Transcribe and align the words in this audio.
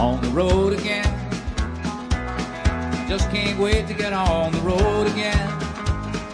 on 0.00 0.18
the 0.22 0.30
road 0.30 0.72
again. 0.72 1.04
Just 3.06 3.30
can't 3.30 3.58
wait 3.58 3.86
to 3.86 3.92
get 3.92 4.14
on 4.14 4.50
the 4.50 4.60
road 4.60 5.06
again. 5.08 5.58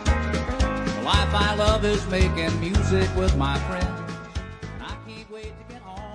The 0.05 1.03
life 1.03 1.35
I 1.35 1.57
love 1.59 1.85
is 1.85 2.07
making 2.07 2.61
music 2.61 3.09
with 3.17 3.37
my 3.37 3.59
friends. 3.59 4.03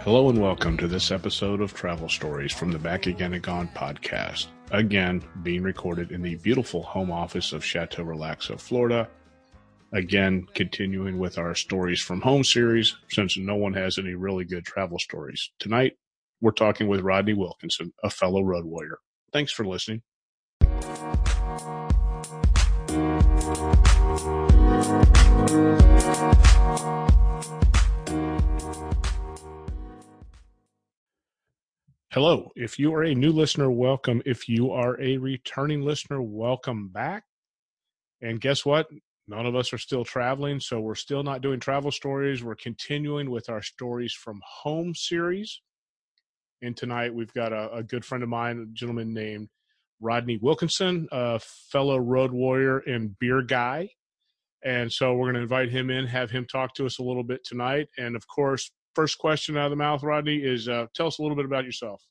Hello 0.04 0.30
and 0.30 0.42
welcome 0.42 0.78
to 0.78 0.88
this 0.88 1.12
episode 1.12 1.60
of 1.60 1.74
Travel 1.74 2.08
Stories 2.08 2.54
from 2.54 2.72
the 2.72 2.80
Back 2.80 3.06
Again 3.08 3.34
and 3.34 3.44
Gone 3.44 3.68
podcast. 3.76 4.48
Again, 4.72 5.22
being 5.44 5.62
recorded 5.62 6.14
in 6.14 6.22
the 6.22 6.36
beautiful 6.36 6.82
home 6.82 7.12
office 7.12 7.52
of 7.52 7.66
Chateau 7.66 8.06
Relaxo, 8.06 8.58
Florida. 8.58 9.10
Again, 9.92 10.48
continuing 10.56 11.20
with 11.20 11.38
our 11.38 11.54
Stories 11.54 12.02
from 12.02 12.22
Home 12.22 12.46
series 12.46 12.96
since 13.10 13.38
no 13.38 13.56
one 13.56 13.74
has 13.74 13.98
any 13.98 14.14
really 14.14 14.46
good 14.46 14.64
travel 14.64 15.00
stories. 15.00 15.52
Tonight, 15.60 15.98
we're 16.42 16.52
talking 16.52 16.88
with 16.88 17.02
Rodney 17.02 17.34
Wilkinson, 17.34 17.94
a 18.04 18.10
fellow 18.10 18.42
road 18.42 18.66
warrior. 18.66 18.98
Thanks 19.32 19.52
for 19.52 19.66
listening. 19.66 20.02
Hello. 32.12 32.52
If 32.58 32.78
you 32.78 32.94
are 32.94 33.04
a 33.04 33.16
new 33.16 33.32
listener, 33.32 33.72
welcome. 33.72 34.22
If 34.26 34.50
you 34.50 34.72
are 34.72 35.00
a 35.00 35.18
returning 35.18 35.82
listener, 35.82 36.22
welcome 36.22 36.90
back. 36.90 37.24
And 38.22 38.42
guess 38.42 38.66
what? 38.66 38.88
None 39.28 39.46
of 39.46 39.56
us 39.56 39.72
are 39.72 39.78
still 39.78 40.04
traveling, 40.04 40.60
so 40.60 40.82
we're 40.82 40.96
still 40.96 41.24
not 41.24 41.42
doing 41.42 41.60
travel 41.60 41.90
stories. 41.90 42.44
We're 42.44 42.56
continuing 42.56 43.30
with 43.30 43.50
our 43.50 43.62
Stories 43.62 44.12
from 44.12 44.42
Home 44.64 44.94
series. 44.94 45.62
And 46.62 46.78
tonight 46.78 47.14
we've 47.14 47.34
got 47.34 47.54
a, 47.54 47.72
a 47.74 47.84
good 47.84 48.06
friend 48.06 48.24
of 48.24 48.30
mine, 48.30 48.60
a 48.60 48.66
gentleman 48.74 49.14
named 49.14 49.50
Rodney 50.00 50.38
Wilkinson, 50.42 51.08
a 51.12 51.40
fellow 51.40 51.98
road 51.98 52.32
warrior 52.32 52.80
and 52.80 53.18
beer 53.20 53.42
guy. 53.42 53.90
And 54.64 54.92
so 54.92 55.14
we're 55.14 55.26
going 55.26 55.36
to 55.36 55.42
invite 55.42 55.70
him 55.70 55.90
in, 55.90 56.06
have 56.06 56.30
him 56.30 56.46
talk 56.46 56.76
to 56.76 56.86
us 56.86 57.00
a 57.00 57.04
little 57.04 57.24
bit 57.24 57.42
tonight. 57.44 57.88
And 57.98 58.16
of 58.16 58.28
course, 58.28 58.72
first 58.94 59.18
question 59.18 59.58
out 59.58 59.66
of 59.66 59.72
the 59.72 59.76
mouth, 59.76 60.04
Rodney, 60.04 60.38
is 60.38 60.68
uh, 60.68 60.86
tell 60.94 61.08
us 61.08 61.18
a 61.20 61.22
little 61.22 61.36
bit 61.36 61.46
about 61.46 61.66
yourself. 61.66 62.02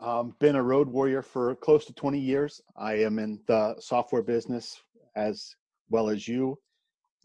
I've 0.00 0.36
been 0.40 0.56
a 0.56 0.62
road 0.62 0.88
warrior 0.88 1.22
for 1.22 1.54
close 1.56 1.84
to 1.84 1.92
20 1.92 2.18
years. 2.18 2.60
I 2.76 2.94
am 2.94 3.20
in 3.20 3.40
the 3.46 3.76
software 3.78 4.22
business 4.22 4.80
as 5.14 5.54
well 5.90 6.08
as 6.08 6.26
you. 6.26 6.58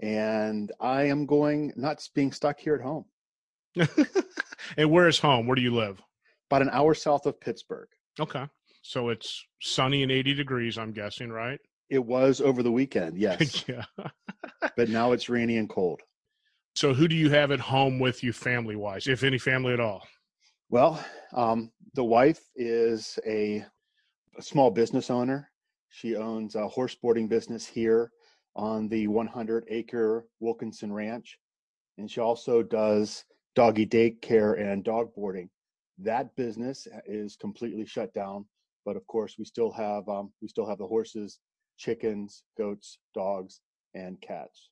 And 0.04 0.72
I 0.80 1.04
am 1.04 1.26
going, 1.26 1.74
not 1.76 2.08
being 2.14 2.32
stuck 2.32 2.60
here 2.60 2.76
at 2.76 2.82
home, 2.82 3.06
and 4.78 4.92
where 4.92 5.08
is 5.08 5.20
home? 5.20 5.48
Where 5.48 5.56
do 5.56 5.62
you 5.62 5.74
live? 5.76 6.02
about 6.50 6.62
an 6.62 6.70
hour 6.72 6.94
south 6.94 7.26
of 7.26 7.40
Pittsburgh. 7.40 7.88
Okay. 8.20 8.46
So 8.82 9.10
it's 9.10 9.46
sunny 9.62 10.04
and 10.04 10.12
80 10.12 10.34
degrees, 10.34 10.78
I'm 10.78 10.94
guessing, 10.94 11.30
right? 11.30 11.60
It 11.90 12.04
was 12.04 12.42
over 12.42 12.64
the 12.64 12.72
weekend, 12.72 13.18
yes, 13.18 13.66
yeah. 13.68 13.84
but 14.76 14.90
now 14.90 15.12
it's 15.12 15.30
rainy 15.30 15.58
and 15.58 15.70
cold. 15.70 16.02
So 16.76 16.94
who 16.94 17.08
do 17.08 17.16
you 17.16 17.30
have 17.30 17.52
at 17.52 17.60
home 17.60 18.00
with 18.00 18.24
you 18.24 18.32
family 18.34 18.76
wise, 18.76 19.08
if 19.08 19.24
any 19.24 19.38
family 19.38 19.74
at 19.74 19.80
all? 19.80 20.04
Well, 20.70 21.04
um, 21.34 21.72
the 21.96 22.04
wife 22.04 22.42
is 22.56 23.18
a, 23.26 23.66
a 24.38 24.42
small 24.42 24.70
business 24.70 25.10
owner. 25.10 25.50
She 25.90 26.16
owns 26.16 26.56
a 26.56 26.68
horse 26.68 26.96
boarding 26.96 27.28
business 27.28 27.66
here 27.66 28.12
on 28.56 28.90
the 28.90 29.08
100 29.08 29.66
acre 29.70 30.28
Wilkinson 30.40 30.92
Ranch. 30.92 31.38
And 31.98 32.12
she 32.12 32.20
also 32.20 32.62
does 32.62 33.24
doggy 33.58 33.88
daycare 33.88 34.62
and 34.62 34.84
dog 34.84 35.10
boarding. 35.16 35.50
That 35.98 36.36
business 36.36 36.88
is 37.08 37.36
completely 37.36 37.88
shut 37.88 38.14
down. 38.14 38.46
But 38.86 38.96
of 38.96 39.08
course, 39.08 39.36
we 39.40 39.46
still 39.46 39.72
have 39.72 40.08
um, 40.08 40.32
we 40.44 40.48
still 40.48 40.68
have 40.68 40.78
the 40.78 40.86
horses, 40.86 41.40
chickens, 41.76 42.44
goats, 42.56 43.00
dogs, 43.16 43.62
and 43.96 44.22
cats. 44.22 44.70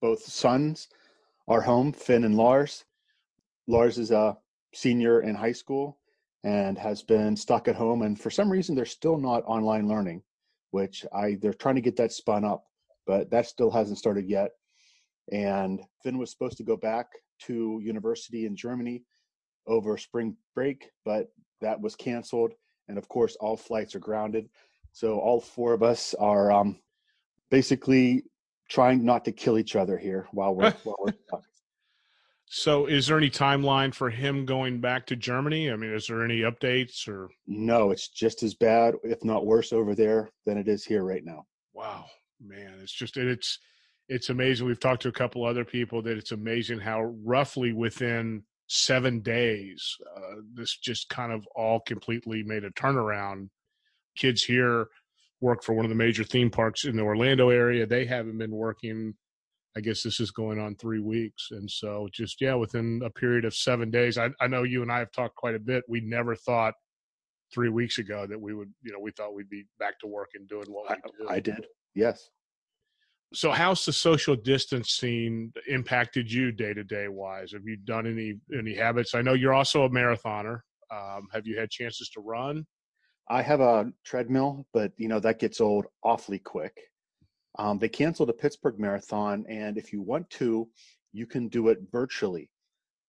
Both 0.00 0.22
sons 0.22 0.88
are 1.48 1.60
home, 1.60 1.92
Finn 1.92 2.22
and 2.22 2.36
Lars. 2.36 2.84
Lars 3.66 3.98
is 3.98 4.12
a 4.12 4.36
senior 4.72 5.22
in 5.22 5.34
high 5.34 5.52
school 5.52 5.98
and 6.44 6.78
has 6.78 7.02
been 7.02 7.36
stuck 7.36 7.66
at 7.66 7.74
home 7.74 8.02
and 8.02 8.20
for 8.20 8.30
some 8.30 8.48
reason 8.48 8.76
they're 8.76 8.84
still 8.84 9.18
not 9.18 9.42
online 9.46 9.88
learning 9.88 10.22
which 10.70 11.04
i 11.12 11.36
they're 11.40 11.54
trying 11.54 11.74
to 11.74 11.80
get 11.80 11.96
that 11.96 12.12
spun 12.12 12.44
up 12.44 12.64
but 13.06 13.28
that 13.30 13.46
still 13.46 13.70
hasn't 13.72 13.98
started 13.98 14.28
yet 14.28 14.50
and 15.32 15.80
finn 16.02 16.16
was 16.16 16.30
supposed 16.30 16.56
to 16.56 16.62
go 16.62 16.76
back 16.76 17.08
to 17.38 17.80
university 17.82 18.46
in 18.46 18.56
germany 18.56 19.02
over 19.66 19.96
spring 19.96 20.36
break 20.54 20.90
but 21.04 21.28
that 21.60 21.80
was 21.80 21.94
canceled 21.96 22.52
and 22.88 22.98
of 22.98 23.08
course 23.08 23.36
all 23.36 23.56
flights 23.56 23.94
are 23.94 24.00
grounded 24.00 24.48
so 24.92 25.18
all 25.18 25.40
four 25.40 25.74
of 25.74 25.82
us 25.82 26.14
are 26.14 26.50
um, 26.50 26.78
basically 27.50 28.24
trying 28.68 29.04
not 29.04 29.24
to 29.24 29.32
kill 29.32 29.58
each 29.58 29.76
other 29.76 29.98
here 29.98 30.26
while 30.32 30.54
we're 30.54 30.70
while 30.84 30.96
we're 31.00 31.12
stuck. 31.26 31.42
So 32.50 32.86
is 32.86 33.06
there 33.06 33.18
any 33.18 33.28
timeline 33.28 33.94
for 33.94 34.08
him 34.08 34.46
going 34.46 34.80
back 34.80 35.06
to 35.08 35.16
Germany? 35.16 35.70
I 35.70 35.76
mean, 35.76 35.92
is 35.92 36.06
there 36.06 36.24
any 36.24 36.40
updates 36.40 37.06
or 37.06 37.28
No, 37.46 37.90
it's 37.90 38.08
just 38.08 38.42
as 38.42 38.54
bad, 38.54 38.94
if 39.04 39.22
not 39.22 39.44
worse, 39.44 39.70
over 39.72 39.94
there 39.94 40.30
than 40.46 40.56
it 40.56 40.66
is 40.66 40.84
here 40.84 41.04
right 41.04 41.24
now. 41.24 41.44
wow, 41.74 42.06
man, 42.40 42.74
it's 42.82 42.92
just 42.92 43.16
it's 43.16 43.58
it's 44.08 44.30
amazing. 44.30 44.66
We've 44.66 44.80
talked 44.80 45.02
to 45.02 45.08
a 45.08 45.12
couple 45.12 45.44
other 45.44 45.64
people 45.64 46.02
that 46.02 46.16
it's 46.16 46.32
amazing 46.32 46.80
how 46.80 47.02
roughly 47.24 47.72
within 47.72 48.42
7 48.68 49.20
days 49.20 49.96
uh, 50.16 50.36
this 50.54 50.76
just 50.76 51.08
kind 51.08 51.32
of 51.32 51.46
all 51.56 51.80
completely 51.80 52.42
made 52.42 52.64
a 52.64 52.70
turnaround. 52.70 53.48
Kids 54.16 54.42
here 54.42 54.88
work 55.40 55.62
for 55.62 55.72
one 55.72 55.84
of 55.84 55.88
the 55.88 55.94
major 55.94 56.24
theme 56.24 56.50
parks 56.50 56.84
in 56.84 56.96
the 56.96 57.02
Orlando 57.02 57.50
area. 57.50 57.86
They 57.86 58.04
haven't 58.04 58.38
been 58.38 58.50
working 58.50 59.14
I 59.78 59.80
guess 59.80 60.02
this 60.02 60.18
is 60.18 60.32
going 60.32 60.58
on 60.58 60.74
three 60.74 60.98
weeks. 60.98 61.48
And 61.52 61.70
so 61.70 62.08
just, 62.12 62.40
yeah, 62.40 62.54
within 62.54 63.00
a 63.04 63.10
period 63.10 63.44
of 63.44 63.54
seven 63.54 63.92
days, 63.92 64.18
I, 64.18 64.30
I 64.40 64.48
know 64.48 64.64
you 64.64 64.82
and 64.82 64.90
I 64.90 64.98
have 64.98 65.12
talked 65.12 65.36
quite 65.36 65.54
a 65.54 65.60
bit. 65.60 65.84
We 65.88 66.00
never 66.00 66.34
thought 66.34 66.74
three 67.54 67.68
weeks 67.68 67.98
ago 67.98 68.26
that 68.28 68.40
we 68.40 68.54
would, 68.54 68.72
you 68.82 68.92
know, 68.92 68.98
we 68.98 69.12
thought 69.12 69.34
we'd 69.34 69.48
be 69.48 69.66
back 69.78 70.00
to 70.00 70.08
work 70.08 70.30
and 70.34 70.48
doing 70.48 70.66
what 70.66 70.90
I, 70.90 70.96
we 71.04 71.24
do. 71.24 71.30
I 71.30 71.38
did. 71.38 71.66
Yes. 71.94 72.28
So 73.34 73.50
how's 73.50 73.84
the 73.84 73.92
social 73.92 74.34
distancing 74.34 75.52
impacted 75.66 76.32
you 76.32 76.50
day 76.50 76.72
to 76.72 76.82
day 76.82 77.08
wise? 77.08 77.52
Have 77.52 77.66
you 77.66 77.76
done 77.76 78.06
any, 78.06 78.34
any 78.56 78.74
habits? 78.74 79.14
I 79.14 79.20
know 79.20 79.34
you're 79.34 79.52
also 79.52 79.84
a 79.84 79.90
marathoner. 79.90 80.60
Um, 80.90 81.28
have 81.32 81.46
you 81.46 81.58
had 81.58 81.70
chances 81.70 82.08
to 82.10 82.20
run? 82.20 82.66
I 83.28 83.42
have 83.42 83.60
a 83.60 83.92
treadmill, 84.04 84.66
but 84.72 84.92
you 84.96 85.08
know 85.08 85.20
that 85.20 85.38
gets 85.38 85.60
old 85.60 85.86
awfully 86.02 86.38
quick. 86.38 86.80
Um, 87.58 87.78
they 87.78 87.88
canceled 87.88 88.30
the 88.30 88.34
Pittsburgh 88.34 88.78
Marathon, 88.78 89.44
and 89.48 89.76
if 89.76 89.92
you 89.92 90.00
want 90.00 90.30
to, 90.30 90.66
you 91.12 91.26
can 91.26 91.48
do 91.48 91.68
it 91.68 91.78
virtually. 91.92 92.50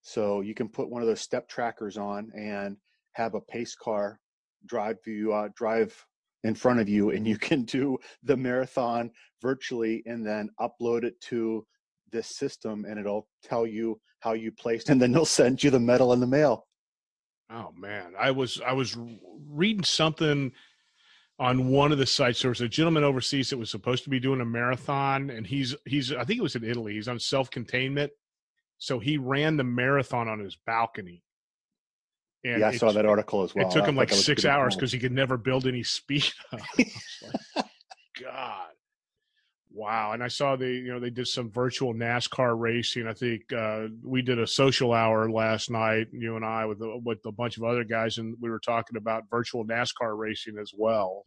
So 0.02 0.42
you 0.42 0.54
can 0.54 0.68
put 0.68 0.90
one 0.90 1.02
of 1.02 1.08
those 1.08 1.22
step 1.22 1.48
trackers 1.48 1.98
on 1.98 2.32
and 2.36 2.76
have 3.14 3.36
a 3.36 3.42
pace 3.42 3.76
car 3.76 4.20
drive 4.66 4.98
you 5.06 5.32
uh, 5.32 5.48
drive 5.56 6.06
in 6.44 6.56
front 6.56 6.80
of 6.80 6.88
you, 6.88 7.12
and 7.12 7.28
you 7.28 7.38
can 7.38 7.64
do 7.64 7.98
the 8.24 8.38
marathon 8.38 9.12
virtually, 9.42 10.04
and 10.06 10.26
then 10.26 10.50
upload 10.60 11.04
it 11.04 11.20
to 11.22 11.66
this 12.12 12.36
system, 12.38 12.86
and 12.86 13.00
it'll 13.00 13.28
tell 13.44 13.68
you 13.68 14.00
how 14.20 14.34
you 14.34 14.52
placed, 14.52 14.90
and 14.90 15.02
then 15.02 15.12
they'll 15.12 15.26
send 15.26 15.64
you 15.64 15.70
the 15.70 15.80
medal 15.80 16.14
in 16.14 16.20
the 16.20 16.28
mail. 16.28 16.66
Oh 17.50 17.72
man, 17.76 18.14
I 18.18 18.32
was 18.32 18.62
I 18.66 18.74
was 18.74 18.96
reading 19.48 19.84
something 19.84 20.52
on 21.40 21.70
one 21.70 21.92
of 21.92 21.98
the 21.98 22.06
sites. 22.06 22.42
There 22.42 22.50
was 22.50 22.62
a 22.62 22.68
gentleman 22.68 23.04
overseas 23.04 23.50
that 23.50 23.58
was 23.58 23.72
supposed 23.72 24.04
to 24.04 24.10
be 24.10 24.20
doing 24.20 24.42
a 24.42 24.46
marathon, 24.46 25.30
and 25.30 25.48
he's 25.48 25.76
he's 25.86 26.12
I 26.12 26.24
think 26.24 26.40
it 26.40 26.44
was 26.44 26.56
in 26.56 26.64
Italy. 26.64 26.94
He's 26.94 27.08
on 27.08 27.20
self 27.20 27.50
containment, 27.50 28.12
so 28.78 29.00
he 29.00 29.18
ran 29.18 29.58
the 29.58 29.64
marathon 29.64 30.28
on 30.28 30.40
his 30.40 30.58
balcony. 30.66 31.24
And 32.44 32.62
yeah, 32.62 32.70
I 32.70 32.78
saw 32.78 32.92
that 32.92 33.06
article 33.06 33.44
as 33.44 33.54
well. 33.54 33.68
It 33.68 33.72
took 33.72 33.86
him 33.86 33.96
like 33.96 34.12
six 34.12 34.46
hours 34.46 34.76
because 34.76 34.92
he 34.92 35.00
could 35.00 35.12
never 35.12 35.38
build 35.38 35.68
any 35.68 35.84
speed 35.84 36.32
up. 36.54 36.62
Like, 36.78 37.66
God. 38.22 38.68
Wow. 39.72 40.14
And 40.14 40.24
I 40.24 40.30
saw 40.30 40.56
the, 40.56 40.68
you 40.68 40.88
know, 40.88 41.00
they 41.00 41.10
did 41.10 41.28
some 41.28 41.52
virtual 41.52 41.94
NASCAR 41.94 42.60
racing. 42.60 43.08
I 43.08 43.14
think 43.14 43.52
uh, 43.54 43.88
we 44.04 44.22
did 44.22 44.40
a 44.40 44.48
social 44.48 44.94
hour 44.94 45.30
last 45.30 45.70
night, 45.70 46.08
you 46.12 46.36
and 46.36 46.46
I, 46.46 46.66
with 46.66 46.82
a, 46.82 46.98
with 47.04 47.20
a 47.26 47.32
bunch 47.32 47.58
of 47.58 47.64
other 47.64 47.84
guys, 47.84 48.18
and 48.18 48.36
we 48.42 48.50
were 48.50 48.60
talking 48.60 48.98
about 48.98 49.24
virtual 49.30 49.66
NASCAR 49.66 50.18
racing 50.18 50.58
as 50.58 50.72
well. 50.76 51.26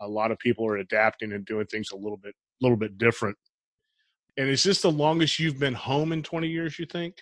A 0.00 0.08
lot 0.08 0.30
of 0.30 0.38
people 0.38 0.66
are 0.66 0.76
adapting 0.76 1.32
and 1.32 1.46
doing 1.46 1.66
things 1.66 1.90
a 1.92 1.96
little 1.96 2.18
bit, 2.18 2.34
a 2.34 2.64
little 2.64 2.76
bit 2.76 2.98
different. 2.98 3.36
And 4.36 4.50
is 4.50 4.62
this 4.62 4.82
the 4.82 4.90
longest 4.90 5.38
you've 5.38 5.58
been 5.58 5.74
home 5.74 6.12
in 6.12 6.22
20 6.22 6.48
years, 6.48 6.78
you 6.78 6.84
think? 6.84 7.16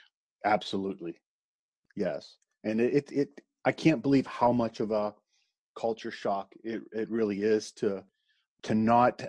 Absolutely. 0.44 1.14
Yes. 1.96 2.36
And 2.64 2.80
it, 2.80 3.10
it, 3.12 3.40
I 3.64 3.72
can't 3.72 4.02
believe 4.02 4.26
how 4.26 4.52
much 4.52 4.80
of 4.80 4.90
a 4.90 5.14
culture 5.78 6.10
shock 6.10 6.52
it, 6.62 6.82
it 6.92 7.10
really 7.10 7.42
is 7.42 7.72
to 7.72 8.04
to 8.62 8.74
not 8.74 9.22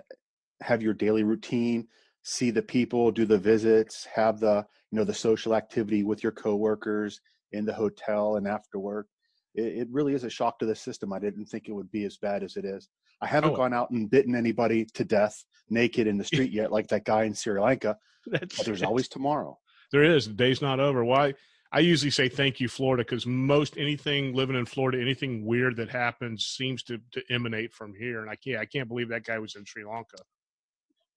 have 0.62 0.80
your 0.82 0.94
daily 0.94 1.22
routine, 1.22 1.86
see 2.22 2.50
the 2.50 2.62
people, 2.62 3.10
do 3.10 3.26
the 3.26 3.36
visits, 3.38 4.06
have 4.14 4.40
the 4.40 4.64
you 4.90 4.96
know 4.98 5.04
the 5.04 5.14
social 5.14 5.54
activity 5.54 6.02
with 6.02 6.22
your 6.22 6.32
coworkers 6.32 7.20
in 7.52 7.64
the 7.64 7.72
hotel 7.74 8.36
and 8.36 8.46
after 8.48 8.78
work. 8.78 9.06
it, 9.54 9.78
it 9.82 9.88
really 9.90 10.14
is 10.14 10.24
a 10.24 10.30
shock 10.30 10.58
to 10.58 10.66
the 10.66 10.74
system. 10.74 11.12
I 11.12 11.18
didn't 11.18 11.46
think 11.46 11.68
it 11.68 11.72
would 11.72 11.90
be 11.90 12.04
as 12.04 12.16
bad 12.16 12.42
as 12.42 12.56
it 12.56 12.64
is. 12.64 12.88
I 13.20 13.26
haven't 13.26 13.52
Oh. 13.52 13.56
gone 13.56 13.72
out 13.74 13.90
and 13.90 14.10
bitten 14.10 14.34
anybody 14.34 14.84
to 14.94 15.04
death 15.04 15.44
naked 15.70 16.06
in 16.06 16.16
the 16.18 16.24
street 16.24 16.52
yet, 16.52 16.70
like 16.72 16.88
that 16.88 17.04
guy 17.04 17.24
in 17.24 17.34
Sri 17.34 17.58
Lanka. 17.60 17.96
That's, 18.26 18.56
But 18.56 18.66
there's 18.66 18.82
always 18.90 19.08
tomorrow. 19.08 19.58
there 19.92 20.04
is 20.04 20.26
the 20.28 20.34
day's 20.34 20.60
not 20.62 20.80
over. 20.80 21.04
Why? 21.04 21.34
I 21.72 21.80
usually 21.80 22.10
say 22.10 22.28
thank 22.28 22.60
you, 22.60 22.68
Florida, 22.68 23.02
because 23.02 23.26
most 23.26 23.76
anything 23.76 24.34
living 24.34 24.56
in 24.56 24.66
Florida, 24.66 25.00
anything 25.00 25.44
weird 25.44 25.76
that 25.76 25.90
happens 25.90 26.46
seems 26.46 26.82
to, 26.84 26.98
to 27.12 27.22
emanate 27.30 27.74
from 27.74 27.94
here. 27.94 28.20
And 28.22 28.30
I 28.30 28.36
can't, 28.36 28.58
I 28.58 28.66
can't 28.66 28.88
believe 28.88 29.08
that 29.08 29.24
guy 29.24 29.38
was 29.38 29.56
in 29.56 29.64
Sri 29.64 29.84
Lanka 29.84 30.18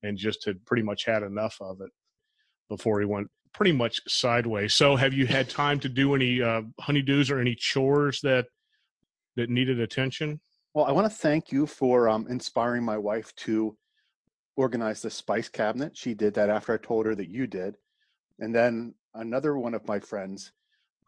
and 0.04 0.18
just 0.18 0.46
had 0.46 0.66
pretty 0.66 0.84
much 0.84 1.06
had 1.06 1.24
enough 1.24 1.58
of 1.62 1.82
it 1.82 1.92
before 2.70 3.00
he 3.00 3.06
went 3.06 3.30
pretty 3.54 3.72
much 3.72 4.00
sideways. 4.08 4.74
So, 4.74 4.96
have 4.96 5.14
you 5.14 5.28
had 5.28 5.50
time 5.50 5.80
to 5.82 5.90
do 5.90 6.16
any 6.16 6.42
uh, 6.42 6.64
honeydews 6.82 7.32
or 7.32 7.40
any 7.40 7.56
chores 7.56 8.20
that 8.22 8.48
that 9.36 9.50
needed 9.50 9.80
attention? 9.80 10.40
Well, 10.74 10.86
I 10.86 10.92
want 10.92 11.12
to 11.12 11.18
thank 11.18 11.52
you 11.52 11.66
for 11.66 12.10
um, 12.10 12.28
inspiring 12.30 12.84
my 12.84 12.98
wife 12.98 13.34
to 13.38 13.76
organize 14.56 15.02
the 15.02 15.10
spice 15.10 15.50
cabinet. 15.50 15.98
She 15.98 16.14
did 16.14 16.34
that 16.36 16.50
after 16.50 16.74
I 16.74 16.78
told 16.78 17.06
her 17.06 17.16
that 17.16 17.30
you 17.30 17.48
did. 17.48 17.76
And 18.40 18.54
then 18.54 18.94
another 19.16 19.58
one 19.58 19.74
of 19.74 19.88
my 19.88 20.00
friends 20.00 20.52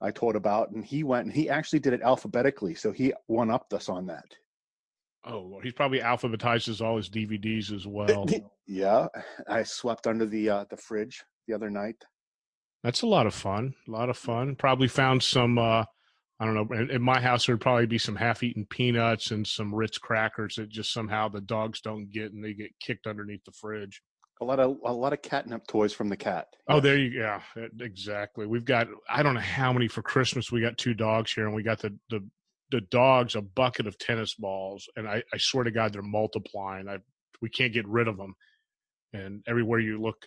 I 0.01 0.12
told 0.12 0.36
about, 0.36 0.71
and 0.71 0.83
he 0.83 1.03
went 1.03 1.25
and 1.25 1.33
he 1.33 1.50
actually 1.50 1.80
did 1.80 1.94
it 1.94 2.01
alphabetically. 2.01 2.75
So 2.75 2.92
he 2.92 3.13
one 3.27 3.51
upped 3.51 3.74
us 3.74 3.89
on 3.89 4.07
that. 4.07 4.25
Oh, 5.24 5.48
well, 5.48 5.59
he's 5.62 5.74
probably 5.74 6.00
alphabetizes 6.00 6.81
all 6.81 6.98
his 6.98 7.09
DVDs 7.09 7.71
as 7.71 7.86
well. 7.86 8.25
yeah, 8.68 9.07
I 9.48 9.63
swept 9.63 10.07
under 10.07 10.25
the 10.25 10.50
uh, 10.50 10.65
the 10.69 10.77
fridge 10.77 11.24
the 11.48 11.53
other 11.53 11.69
night. 11.69 11.98
That's 12.83 13.03
a 13.03 13.07
lot 13.07 13.27
of 13.27 13.36
fun. 13.36 13.75
A 13.88 13.92
lot 13.92 14.09
of 14.09 14.18
fun. 14.18 14.56
Probably 14.56 14.88
found 14.88 15.21
some. 15.21 15.57
uh 15.57 15.86
I 16.39 16.45
don't 16.45 16.56
know. 16.56 16.75
In, 16.75 16.89
in 16.89 17.01
my 17.04 17.21
house, 17.21 17.45
there'd 17.45 17.62
probably 17.62 17.86
be 17.86 18.00
some 18.00 18.15
half-eaten 18.15 18.65
peanuts 18.65 19.30
and 19.30 19.45
some 19.45 19.75
Ritz 19.75 20.00
crackers 20.00 20.56
that 20.56 20.69
just 20.69 20.92
somehow 20.92 21.30
the 21.30 21.39
dogs 21.39 21.81
don't 21.81 22.09
get, 22.09 22.33
and 22.33 22.44
they 22.44 22.54
get 22.54 22.71
kicked 22.80 23.06
underneath 23.06 23.44
the 23.45 23.51
fridge. 23.51 24.01
A 24.42 24.46
lot 24.46 24.60
of 24.60 24.78
a 24.84 24.92
lot 24.92 25.14
of 25.14 25.22
catnip 25.22 25.68
toys 25.68 25.94
from 25.94 26.10
the 26.10 26.18
cat. 26.18 26.48
Oh, 26.68 26.80
there 26.80 26.98
you 26.98 27.20
yeah, 27.20 27.42
e- 27.56 27.68
exactly. 27.80 28.48
We've 28.48 28.66
got 28.66 28.88
I 29.10 29.22
don't 29.22 29.36
know 29.36 29.40
how 29.40 29.72
many 29.72 29.88
for 29.88 30.02
Christmas. 30.02 30.52
We 30.52 30.62
got 30.62 30.78
two 30.78 30.96
dogs 30.96 31.32
here, 31.32 31.46
and 31.46 31.56
we 31.56 31.64
got 31.64 31.80
the 31.80 31.96
the 32.10 32.28
the 32.72 32.82
dogs 32.82 33.36
a 33.36 33.42
bucket 33.42 33.86
of 33.86 33.98
tennis 34.00 34.34
balls, 34.34 34.90
and 34.96 35.08
I 35.08 35.22
I 35.34 35.38
swear 35.38 35.64
to 35.64 35.72
God 35.72 35.94
they're 35.94 36.02
multiplying. 36.02 36.90
I 36.90 36.98
we 37.42 37.50
can't 37.50 37.72
get 37.72 37.88
rid 37.88 38.08
of 38.08 38.18
them, 38.18 38.34
and 39.14 39.44
everywhere 39.48 39.80
you 39.80 40.02
look, 40.02 40.26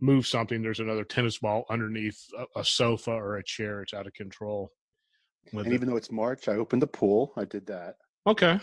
move 0.00 0.26
something, 0.26 0.62
there's 0.62 0.80
another 0.80 1.04
tennis 1.04 1.38
ball 1.38 1.64
underneath 1.70 2.18
a, 2.38 2.60
a 2.60 2.64
sofa 2.64 3.12
or 3.12 3.36
a 3.36 3.44
chair. 3.44 3.82
It's 3.82 3.94
out 3.94 4.06
of 4.06 4.14
control. 4.14 4.72
And 5.52 5.66
it. 5.66 5.72
even 5.72 5.88
though 5.88 5.96
it's 5.96 6.10
March, 6.10 6.48
I 6.48 6.54
opened 6.54 6.82
the 6.82 6.86
pool. 6.86 7.32
I 7.36 7.44
did 7.44 7.66
that. 7.66 7.96
Okay. 8.26 8.58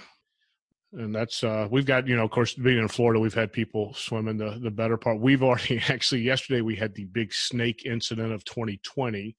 And 0.93 1.13
that's 1.13 1.43
uh 1.43 1.67
we've 1.69 1.85
got, 1.85 2.07
you 2.07 2.15
know, 2.15 2.23
of 2.23 2.31
course 2.31 2.53
being 2.53 2.77
in 2.77 2.87
Florida, 2.87 3.19
we've 3.19 3.33
had 3.33 3.51
people 3.51 3.93
swimming 3.93 4.37
the 4.37 4.57
the 4.61 4.71
better 4.71 4.97
part. 4.97 5.19
We've 5.19 5.43
already 5.43 5.81
actually 5.89 6.21
yesterday 6.21 6.61
we 6.61 6.75
had 6.75 6.95
the 6.95 7.05
big 7.05 7.33
snake 7.33 7.85
incident 7.85 8.31
of 8.31 8.45
2020. 8.45 9.35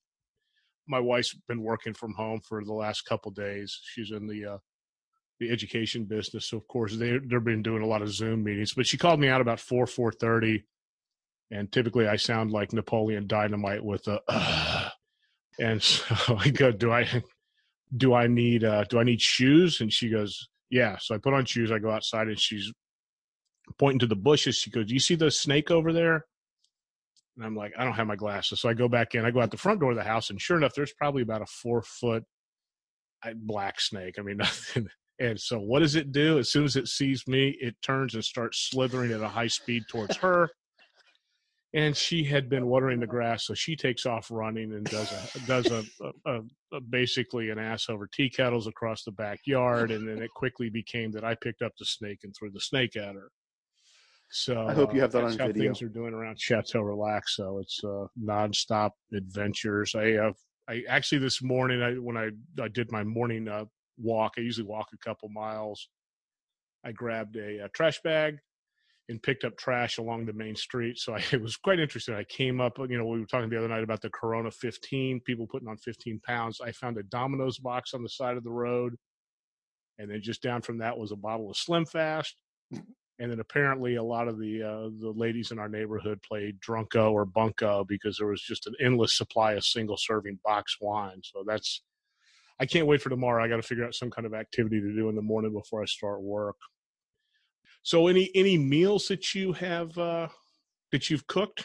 My 0.87 1.01
wife's 1.01 1.35
been 1.49 1.63
working 1.63 1.95
from 1.95 2.15
home 2.15 2.41
for 2.47 2.65
the 2.65 2.73
last 2.73 3.03
couple 3.03 3.31
days. 3.31 3.81
She's 3.85 4.11
in 4.11 4.27
the 4.27 4.45
uh 4.45 4.59
the 5.41 5.51
education 5.51 6.05
business. 6.05 6.47
So 6.47 6.59
of 6.59 6.69
course 6.69 6.97
they 6.97 7.19
they've 7.19 7.45
been 7.45 7.63
doing 7.63 7.83
a 7.83 7.87
lot 7.87 8.03
of 8.03 8.13
Zoom 8.13 8.45
meetings. 8.45 8.75
But 8.75 8.87
she 8.87 8.99
called 8.99 9.21
me 9.21 9.29
out 9.29 9.41
about 9.41 9.61
four, 9.61 9.87
four 9.87 10.13
thirty. 10.13 10.65
And 11.51 11.73
typically 11.73 12.07
I 12.07 12.17
sound 12.17 12.51
like 12.51 12.75
Napoleon 12.75 13.27
Dynamite 13.27 13.83
with 13.83 14.07
a 14.07 14.21
uh, 14.29 14.91
and 15.59 15.83
so 15.83 16.37
I 16.37 16.51
go, 16.51 16.73
Do 16.73 16.93
I 16.93 17.23
do 17.97 18.13
I 18.13 18.27
need 18.27 18.65
uh 18.65 18.85
do 18.85 18.99
I 18.99 19.05
need 19.05 19.23
shoes? 19.23 19.81
And 19.81 19.91
she 19.91 20.11
goes, 20.11 20.49
Yeah. 20.71 20.97
So 21.01 21.15
I 21.15 21.19
put 21.19 21.35
on 21.35 21.45
shoes, 21.45 21.73
I 21.73 21.79
go 21.79 21.91
outside 21.91 22.29
and 22.29 22.39
she's 22.39 22.73
pointing 23.79 24.01
to 24.01 24.07
the 24.07 24.17
bushes. 24.17 24.57
She 24.57 24.71
goes, 24.71 24.87
Do 24.87 24.95
you 24.95 25.01
see 25.01 25.15
the 25.15 25.31
snake 25.31 25.71
over 25.71 25.93
there? 25.93 26.25
And 27.37 27.47
I'm 27.47 27.55
like, 27.55 27.73
I 27.79 27.85
don't 27.85 27.95
have 27.95 28.07
my 28.07 28.17
glasses. 28.17 28.61
So 28.61 28.69
I 28.69 28.75
go 28.75 28.89
back 28.89 29.15
in, 29.15 29.25
I 29.25 29.31
go 29.31 29.41
out 29.41 29.51
the 29.51 29.57
front 29.57 29.81
door 29.81 29.91
of 29.91 29.97
the 29.97 30.03
house, 30.03 30.31
and 30.31 30.41
sure 30.41 30.57
enough, 30.57 30.75
there's 30.75 30.93
probably 30.95 31.23
about 31.23 31.43
a 31.43 31.47
four 31.47 31.83
foot 31.83 32.25
black 33.35 33.81
snake. 33.81 34.17
I 34.19 34.23
mean, 34.23 34.37
nothing. 34.39 34.89
And 35.21 35.41
so 35.41 35.59
what 35.59 35.81
does 35.81 35.95
it 35.97 36.13
do? 36.13 36.39
As 36.39 36.51
soon 36.51 36.65
as 36.65 36.77
it 36.77 36.89
sees 36.89 37.27
me, 37.27 37.57
it 37.61 37.75
turns 37.83 38.15
and 38.15 38.25
starts 38.25 38.69
slithering 38.71 39.13
at 39.13 39.21
a 39.21 39.29
high 39.29 39.49
speed 39.49 39.85
towards 39.89 40.17
her. 40.17 40.51
And 41.75 41.95
she 41.95 42.25
had 42.25 42.49
been 42.49 42.67
watering 42.67 42.99
the 42.99 43.07
grass, 43.07 43.45
so 43.45 43.53
she 43.53 43.77
takes 43.77 44.07
off 44.07 44.31
running 44.31 44.73
and 44.73 44.87
does 44.87 45.13
a 45.13 45.47
does 45.47 45.67
a, 45.71 45.85
a, 46.25 46.41
a 46.73 46.81
basically 46.81 47.51
an 47.51 47.59
ass 47.59 47.91
over 47.91 48.07
tea 48.07 48.31
kettles 48.31 48.67
across 48.67 49.05
the 49.05 49.13
backyard, 49.13 49.91
and 49.91 50.09
then 50.09 50.23
it 50.23 50.31
quickly 50.35 50.71
became 50.71 51.13
that 51.13 51.25
I 51.25 51.35
picked 51.35 51.61
up 51.61 51.73
the 51.79 51.85
snake 51.85 52.21
and 52.25 52.35
threw 52.35 52.51
the 52.51 52.61
snake 52.61 52.97
at 52.97 53.15
her. 53.15 53.31
So 54.31 54.67
I 54.67 54.73
hope 54.73 54.95
you 54.95 55.01
uh, 55.01 55.03
have 55.03 55.13
that 55.13 55.23
that's 55.23 55.35
on 55.35 55.41
how 55.41 55.47
video. 55.49 55.65
things 55.65 55.83
are 55.83 55.89
doing 55.89 56.15
around 56.15 56.41
Chateau 56.41 56.81
Relax. 56.81 57.37
So 57.37 57.59
it's 57.59 57.83
uh, 57.85 58.07
nonstop 58.19 58.93
adventures. 59.15 59.95
I 59.95 60.13
have 60.13 60.37
I 60.69 60.85
actually 60.89 61.19
this 61.19 61.43
morning 61.43 61.83
I 61.83 61.93
when 61.95 62.17
I 62.17 62.31
I 62.63 62.69
did 62.69 62.91
my 62.91 63.05
morning 63.05 63.47
uh, 63.47 63.65
walk. 63.99 64.35
I 64.39 64.41
usually 64.41 64.67
walk 64.67 64.89
a 64.95 64.99
couple 64.99 65.29
miles. 65.29 65.89
I 66.85 66.93
grabbed 66.93 67.37
a, 67.37 67.65
uh 67.65 67.69
trash 67.75 68.01
bag 68.03 68.39
and 69.09 69.23
picked 69.23 69.45
up 69.45 69.57
trash 69.57 69.99
along 69.99 70.27
the 70.27 70.33
main 70.33 70.55
street. 70.55 70.99
So 70.99 71.15
I, 71.15 71.23
it 71.33 71.41
was 71.41 71.57
quite 71.57 71.81
interesting. 71.81 72.15
I 72.15 72.25
came 72.25 72.61
up, 72.61 72.79
you 72.79 72.99
know, 72.99 73.07
we 73.07 73.21
were 73.21 73.27
talking 73.27 73.49
the 73.49 73.59
other 73.59 73.69
night 73.69 73.83
about 73.83 74.03
the 74.03 74.11
Corona 74.11 74.51
15, 74.51 75.21
people 75.21 75.47
putting 75.47 75.69
on 75.69 75.79
15 75.79 76.21
pounds. 76.25 76.61
I 76.61 76.73
found 76.73 76.99
a 76.99 77.03
Domino's 77.05 77.59
box 77.59 77.95
on 77.95 78.03
the 78.03 78.09
side 78.09 78.37
of 78.37 78.45
the 78.45 78.51
road. 78.51 78.97
And 79.99 80.11
then 80.11 80.21
just 80.23 80.43
down 80.43 80.63
from 80.63 80.79
that 80.79 80.97
was 80.97 81.11
a 81.11 81.17
bottle 81.17 81.51
of 81.51 81.57
Slim 81.57 81.85
Fast. 81.85 82.37
And 83.21 83.33
then 83.33 83.41
apparently 83.41 83.97
a 83.97 84.03
lot 84.03 84.29
of 84.29 84.39
the 84.39 84.63
uh, 84.63 84.91
the 85.01 85.13
ladies 85.17 85.51
in 85.51 85.59
our 85.59 85.69
neighborhood 85.69 86.21
played 86.23 86.61
Drunko 86.61 87.11
or 87.11 87.25
Bunko 87.25 87.85
because 87.89 88.17
there 88.17 88.29
was 88.29 88.41
just 88.41 88.69
an 88.69 88.75
endless 88.81 89.17
supply 89.17 89.55
of 89.55 89.65
single 89.65 89.97
serving 89.97 90.39
box 90.45 90.77
wine. 90.81 91.21
So 91.25 91.43
that's 91.45 91.83
I 92.61 92.67
can't 92.67 92.87
wait 92.87 93.03
for 93.03 93.09
tomorrow. 93.09 93.43
I 93.43 93.49
got 93.49 93.57
to 93.57 93.63
figure 93.63 93.85
out 93.85 93.95
some 93.95 94.11
kind 94.11 94.25
of 94.25 94.35
activity 94.35 94.81
to 94.81 94.95
do 94.95 95.09
in 95.09 95.17
the 95.17 95.23
morning 95.23 95.53
before 95.53 95.83
I 95.83 95.87
start 95.87 96.23
work. 96.23 96.57
So 97.83 98.09
any 98.09 98.31
any 98.35 98.59
meals 98.59 99.07
that 99.09 99.35
you 99.35 99.53
have 99.53 99.97
uh, 99.97 100.29
that 100.93 101.11
you've 101.11 101.27
cooked? 101.27 101.65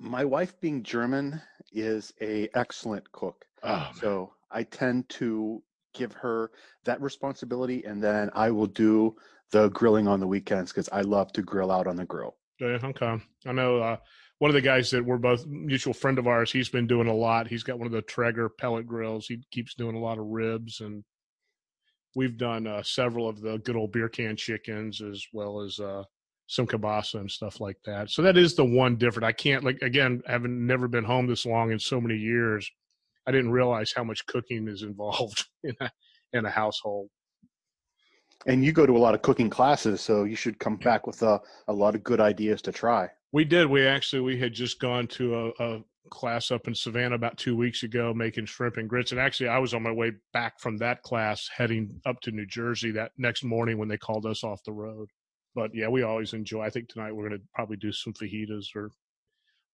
My 0.00 0.24
wife, 0.24 0.60
being 0.60 0.82
German, 0.82 1.40
is 1.72 2.12
a 2.20 2.48
excellent 2.54 3.10
cook. 3.12 3.44
Oh, 3.62 3.90
So 4.00 4.32
I 4.50 4.62
tend 4.62 5.08
to 5.10 5.62
give 5.94 6.12
her 6.12 6.52
that 6.84 7.00
responsibility, 7.00 7.84
and 7.84 8.02
then 8.02 8.30
I 8.34 8.50
will 8.50 8.66
do 8.66 9.16
the 9.50 9.68
grilling 9.70 10.06
on 10.06 10.20
the 10.20 10.26
weekends 10.26 10.70
because 10.70 10.88
I 10.92 11.00
love 11.00 11.32
to 11.32 11.42
grill 11.42 11.72
out 11.72 11.86
on 11.86 11.96
the 11.96 12.04
grill. 12.04 12.36
Yeah, 12.60 12.78
okay. 12.84 13.16
I 13.46 13.52
know 13.52 13.78
uh, 13.78 13.96
one 14.38 14.50
of 14.50 14.54
the 14.54 14.60
guys 14.60 14.90
that 14.90 15.04
we're 15.04 15.18
both 15.18 15.46
mutual 15.46 15.94
friend 15.94 16.18
of 16.18 16.26
ours. 16.26 16.52
He's 16.52 16.68
been 16.68 16.86
doing 16.86 17.08
a 17.08 17.14
lot. 17.14 17.48
He's 17.48 17.62
got 17.62 17.78
one 17.78 17.86
of 17.86 17.92
the 17.92 18.02
Traeger 18.02 18.48
pellet 18.48 18.86
grills. 18.86 19.26
He 19.26 19.42
keeps 19.50 19.74
doing 19.74 19.96
a 19.96 20.00
lot 20.00 20.18
of 20.18 20.26
ribs, 20.26 20.80
and 20.80 21.04
we've 22.18 22.36
done 22.36 22.66
uh, 22.66 22.82
several 22.82 23.28
of 23.28 23.40
the 23.40 23.58
good 23.58 23.76
old 23.76 23.92
beer 23.92 24.08
can 24.08 24.34
chickens 24.34 25.00
as 25.00 25.24
well 25.32 25.60
as 25.60 25.78
uh, 25.78 26.02
some 26.48 26.66
kielbasa 26.66 27.14
and 27.14 27.30
stuff 27.30 27.60
like 27.60 27.76
that. 27.84 28.10
So 28.10 28.22
that 28.22 28.36
is 28.36 28.56
the 28.56 28.64
one 28.64 28.96
different. 28.96 29.24
I 29.24 29.30
can't 29.30 29.62
like 29.62 29.78
again, 29.82 30.20
having 30.26 30.66
never 30.66 30.88
been 30.88 31.04
home 31.04 31.28
this 31.28 31.46
long 31.46 31.70
in 31.70 31.78
so 31.78 32.00
many 32.00 32.16
years. 32.16 32.68
I 33.28 33.30
didn't 33.30 33.52
realize 33.52 33.92
how 33.94 34.02
much 34.02 34.26
cooking 34.26 34.66
is 34.66 34.82
involved 34.82 35.44
in 35.62 35.76
a 35.80 35.90
in 36.32 36.44
a 36.44 36.50
household. 36.50 37.08
And 38.46 38.64
you 38.64 38.72
go 38.72 38.84
to 38.84 38.96
a 38.96 38.98
lot 38.98 39.14
of 39.14 39.22
cooking 39.22 39.48
classes, 39.48 40.00
so 40.00 40.24
you 40.24 40.36
should 40.36 40.58
come 40.58 40.76
back 40.76 41.06
with 41.06 41.22
a, 41.22 41.40
a 41.68 41.72
lot 41.72 41.94
of 41.94 42.02
good 42.02 42.20
ideas 42.20 42.60
to 42.62 42.72
try. 42.72 43.08
We 43.32 43.44
did. 43.44 43.66
We 43.66 43.86
actually 43.86 44.22
we 44.22 44.40
had 44.40 44.52
just 44.52 44.80
gone 44.80 45.06
to 45.18 45.52
a, 45.60 45.64
a 45.64 45.80
class 46.08 46.50
up 46.50 46.66
in 46.66 46.74
Savannah 46.74 47.14
about 47.14 47.36
two 47.36 47.56
weeks 47.56 47.82
ago, 47.82 48.12
making 48.14 48.46
shrimp 48.46 48.76
and 48.76 48.88
grits. 48.88 49.12
And 49.12 49.20
actually, 49.20 49.48
I 49.48 49.58
was 49.58 49.74
on 49.74 49.82
my 49.82 49.92
way 49.92 50.12
back 50.32 50.60
from 50.60 50.76
that 50.78 51.02
class, 51.02 51.48
heading 51.54 52.00
up 52.06 52.20
to 52.22 52.30
New 52.30 52.46
Jersey 52.46 52.90
that 52.92 53.12
next 53.18 53.44
morning 53.44 53.78
when 53.78 53.88
they 53.88 53.96
called 53.96 54.26
us 54.26 54.44
off 54.44 54.64
the 54.64 54.72
road. 54.72 55.08
But 55.54 55.70
yeah, 55.74 55.88
we 55.88 56.02
always 56.02 56.34
enjoy. 56.34 56.62
I 56.62 56.70
think 56.70 56.88
tonight 56.88 57.12
we're 57.12 57.28
going 57.28 57.40
to 57.40 57.46
probably 57.54 57.76
do 57.76 57.92
some 57.92 58.12
fajitas 58.12 58.66
or 58.74 58.90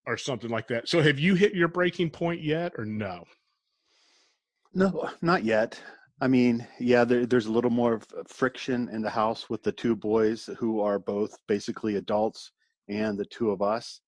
or 0.07 0.17
something 0.17 0.49
like 0.49 0.67
that. 0.67 0.87
So, 0.87 1.01
have 1.01 1.19
you 1.19 1.35
hit 1.35 1.55
your 1.55 1.67
breaking 1.67 2.11
point 2.11 2.43
yet, 2.43 2.73
or 2.77 2.85
no? 2.85 3.23
No, 4.73 5.09
not 5.21 5.43
yet. 5.43 5.81
I 6.21 6.27
mean, 6.27 6.65
yeah, 6.79 7.03
there, 7.03 7.25
there's 7.25 7.47
a 7.47 7.51
little 7.51 7.71
more 7.71 8.01
friction 8.27 8.89
in 8.89 9.01
the 9.01 9.09
house 9.09 9.49
with 9.49 9.63
the 9.63 9.71
two 9.71 9.95
boys 9.95 10.49
who 10.59 10.79
are 10.81 10.99
both 10.99 11.35
basically 11.47 11.95
adults 11.95 12.51
and 12.87 13.17
the 13.17 13.25
two 13.25 13.51
of 13.51 13.61
us. 13.61 14.01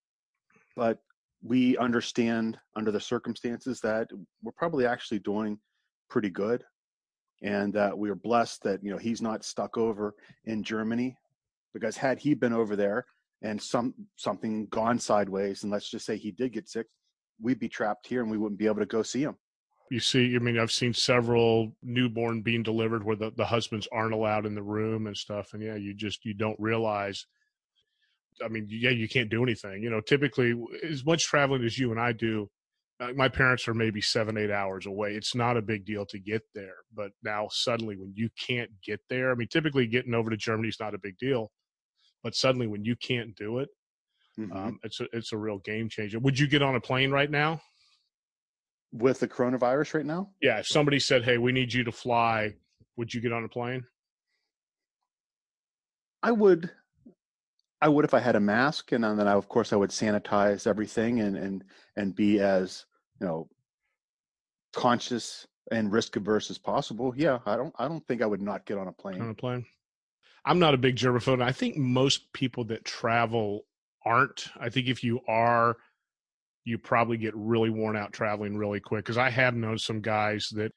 But 0.75 0.99
we 1.47 1.77
understand 1.77 2.57
under 2.75 2.91
the 2.91 2.99
circumstances 2.99 3.79
that 3.81 4.09
we're 4.43 4.51
probably 4.51 4.85
actually 4.85 5.19
doing 5.19 5.57
pretty 6.09 6.29
good. 6.29 6.63
And 7.43 7.71
that 7.73 7.95
we 7.95 8.09
are 8.09 8.15
blessed 8.15 8.63
that, 8.63 8.83
you 8.83 8.89
know, 8.89 8.97
he's 8.97 9.21
not 9.21 9.45
stuck 9.45 9.77
over 9.77 10.15
in 10.45 10.63
Germany 10.63 11.15
because 11.71 11.95
had 11.95 12.17
he 12.17 12.33
been 12.33 12.53
over 12.53 12.75
there 12.75 13.05
and 13.43 13.61
some 13.61 13.93
something 14.15 14.65
gone 14.71 14.97
sideways, 14.97 15.61
and 15.61 15.71
let's 15.71 15.91
just 15.91 16.07
say 16.07 16.17
he 16.17 16.31
did 16.31 16.53
get 16.53 16.67
sick, 16.67 16.87
we'd 17.39 17.59
be 17.59 17.69
trapped 17.69 18.07
here 18.07 18.23
and 18.23 18.31
we 18.31 18.39
wouldn't 18.39 18.57
be 18.57 18.65
able 18.65 18.79
to 18.79 18.87
go 18.87 19.03
see 19.03 19.21
him. 19.21 19.35
You 19.91 19.99
see, 19.99 20.35
I 20.35 20.39
mean, 20.39 20.57
I've 20.57 20.71
seen 20.71 20.93
several 20.93 21.71
newborn 21.83 22.41
being 22.41 22.63
delivered 22.63 23.03
where 23.03 23.15
the, 23.15 23.31
the 23.37 23.45
husbands 23.45 23.87
aren't 23.91 24.15
allowed 24.15 24.47
in 24.47 24.55
the 24.55 24.63
room 24.63 25.05
and 25.05 25.15
stuff. 25.15 25.53
And 25.53 25.61
yeah, 25.61 25.75
you 25.75 25.93
just, 25.93 26.25
you 26.25 26.33
don't 26.33 26.59
realize. 26.59 27.27
I 28.43 28.47
mean, 28.47 28.67
yeah, 28.69 28.89
you 28.91 29.07
can't 29.07 29.29
do 29.29 29.43
anything. 29.43 29.83
You 29.83 29.89
know, 29.89 30.01
typically, 30.01 30.53
as 30.83 31.05
much 31.05 31.25
traveling 31.25 31.63
as 31.63 31.77
you 31.77 31.91
and 31.91 31.99
I 31.99 32.11
do, 32.11 32.49
my 33.15 33.29
parents 33.29 33.67
are 33.67 33.73
maybe 33.73 34.01
seven, 34.01 34.37
eight 34.37 34.51
hours 34.51 34.85
away. 34.85 35.15
It's 35.15 35.35
not 35.35 35.57
a 35.57 35.61
big 35.61 35.85
deal 35.85 36.05
to 36.07 36.19
get 36.19 36.41
there. 36.55 36.75
But 36.93 37.11
now, 37.23 37.47
suddenly, 37.51 37.95
when 37.97 38.13
you 38.15 38.29
can't 38.39 38.71
get 38.81 39.01
there, 39.09 39.31
I 39.31 39.35
mean, 39.35 39.47
typically 39.47 39.87
getting 39.87 40.13
over 40.13 40.29
to 40.29 40.37
Germany 40.37 40.69
is 40.69 40.79
not 40.79 40.95
a 40.95 40.99
big 40.99 41.17
deal. 41.17 41.51
But 42.23 42.35
suddenly, 42.35 42.67
when 42.67 42.83
you 42.83 42.95
can't 42.95 43.35
do 43.35 43.59
it, 43.59 43.69
Mhm. 44.37 44.55
um, 44.55 44.79
it's 44.83 44.99
a 44.99 45.07
it's 45.13 45.31
a 45.33 45.37
real 45.37 45.59
game 45.59 45.89
changer. 45.89 46.19
Would 46.19 46.39
you 46.39 46.47
get 46.47 46.61
on 46.61 46.75
a 46.75 46.81
plane 46.81 47.11
right 47.11 47.29
now? 47.29 47.61
With 48.91 49.19
the 49.19 49.27
coronavirus 49.27 49.93
right 49.95 50.05
now, 50.05 50.33
Yeah, 50.41 50.59
if 50.59 50.67
somebody 50.67 50.99
said, 50.99 51.23
"Hey, 51.23 51.37
we 51.37 51.51
need 51.51 51.73
you 51.73 51.83
to 51.83 51.91
fly," 51.91 52.55
would 52.95 53.13
you 53.13 53.21
get 53.21 53.33
on 53.33 53.43
a 53.43 53.49
plane? 53.49 53.85
I 56.23 56.31
would. 56.31 56.71
I 57.81 57.89
would 57.89 58.05
if 58.05 58.13
I 58.13 58.19
had 58.19 58.35
a 58.35 58.39
mask, 58.39 58.91
and 58.91 59.03
then 59.03 59.27
I, 59.27 59.33
of 59.33 59.47
course 59.47 59.71
I 59.71 59.75
would 59.75 59.91
sanitize 59.91 60.65
everything 60.65 61.19
and 61.19 61.37
and 61.37 61.63
and 61.95 62.15
be 62.15 62.39
as 62.39 62.85
you 63.19 63.27
know 63.27 63.49
conscious 64.73 65.47
and 65.71 65.91
risk 65.91 66.15
averse 66.15 66.49
as 66.49 66.57
possible. 66.57 67.13
Yeah, 67.15 67.39
I 67.45 67.55
don't 67.55 67.73
I 67.77 67.87
don't 67.87 68.05
think 68.07 68.21
I 68.21 68.25
would 68.25 68.41
not 68.41 68.65
get 68.65 68.77
on 68.77 68.87
a 68.87 68.93
plane. 68.93 69.21
on 69.21 69.29
a 69.29 69.35
plane. 69.35 69.65
I'm 70.45 70.59
not 70.59 70.73
a 70.73 70.77
big 70.77 70.95
germaphobe. 70.95 71.41
I 71.41 71.51
think 71.51 71.75
most 71.75 72.31
people 72.31 72.63
that 72.65 72.85
travel 72.85 73.65
aren't. 74.05 74.47
I 74.59 74.69
think 74.69 74.87
if 74.87 75.03
you 75.03 75.19
are, 75.27 75.75
you 76.63 76.77
probably 76.77 77.17
get 77.17 77.35
really 77.35 77.69
worn 77.69 77.97
out 77.97 78.13
traveling 78.13 78.55
really 78.55 78.79
quick. 78.79 79.03
Because 79.03 79.17
I 79.17 79.29
have 79.29 79.55
known 79.55 79.77
some 79.77 79.99
guys 79.99 80.49
that 80.53 80.71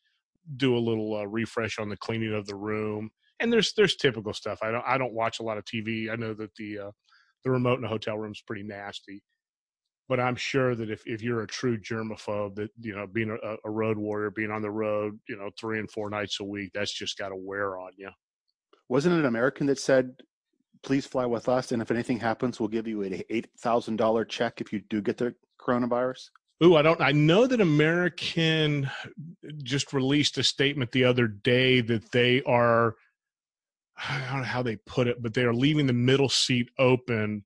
do 0.56 0.76
a 0.76 0.78
little 0.78 1.16
uh, 1.16 1.24
refresh 1.24 1.78
on 1.78 1.88
the 1.88 1.96
cleaning 1.96 2.34
of 2.34 2.46
the 2.46 2.56
room, 2.56 3.10
and 3.40 3.52
there's 3.52 3.72
there's 3.74 3.96
typical 3.96 4.32
stuff. 4.32 4.58
I 4.62 4.70
don't 4.70 4.84
I 4.86 4.98
don't 4.98 5.14
watch 5.14 5.40
a 5.40 5.42
lot 5.42 5.58
of 5.58 5.64
TV. 5.64 6.10
I 6.10 6.16
know 6.16 6.34
that 6.34 6.54
the 6.56 6.78
uh, 6.78 6.90
the 7.44 7.50
remote 7.50 7.78
in 7.78 7.84
a 7.84 7.88
hotel 7.88 8.18
room 8.18 8.32
is 8.32 8.42
pretty 8.46 8.62
nasty. 8.62 9.22
But 10.08 10.18
I'm 10.18 10.34
sure 10.34 10.74
that 10.74 10.90
if, 10.90 11.06
if 11.06 11.22
you're 11.22 11.42
a 11.42 11.46
true 11.46 11.78
germaphobe, 11.78 12.56
that 12.56 12.70
you 12.80 12.96
know, 12.96 13.06
being 13.06 13.30
a, 13.30 13.56
a 13.64 13.70
road 13.70 13.96
warrior, 13.96 14.32
being 14.32 14.50
on 14.50 14.60
the 14.60 14.70
road, 14.70 15.16
you 15.28 15.36
know, 15.36 15.50
three 15.58 15.78
and 15.78 15.88
four 15.88 16.10
nights 16.10 16.40
a 16.40 16.44
week, 16.44 16.72
that's 16.74 16.92
just 16.92 17.16
got 17.16 17.28
to 17.28 17.36
wear 17.36 17.78
on 17.78 17.92
you. 17.96 18.10
Wasn't 18.88 19.14
it 19.14 19.20
an 19.20 19.26
American 19.26 19.68
that 19.68 19.78
said, 19.78 20.16
"Please 20.82 21.06
fly 21.06 21.26
with 21.26 21.48
us, 21.48 21.70
and 21.70 21.80
if 21.80 21.92
anything 21.92 22.18
happens, 22.18 22.58
we'll 22.58 22.68
give 22.68 22.88
you 22.88 23.04
a 23.04 23.24
eight 23.30 23.46
thousand 23.60 23.96
dollar 23.96 24.24
check 24.24 24.60
if 24.60 24.72
you 24.72 24.80
do 24.90 25.00
get 25.00 25.16
the 25.16 25.32
coronavirus"? 25.60 26.30
Ooh, 26.64 26.74
I 26.74 26.82
don't. 26.82 27.00
I 27.00 27.12
know 27.12 27.46
that 27.46 27.60
American 27.60 28.90
just 29.62 29.92
released 29.92 30.36
a 30.38 30.42
statement 30.42 30.90
the 30.90 31.04
other 31.04 31.28
day 31.28 31.82
that 31.82 32.10
they 32.10 32.42
are. 32.42 32.96
I 34.08 34.18
don't 34.30 34.38
know 34.38 34.44
how 34.44 34.62
they 34.62 34.76
put 34.76 35.08
it, 35.08 35.22
but 35.22 35.34
they 35.34 35.42
are 35.42 35.54
leaving 35.54 35.86
the 35.86 35.92
middle 35.92 36.28
seat 36.28 36.70
open 36.78 37.44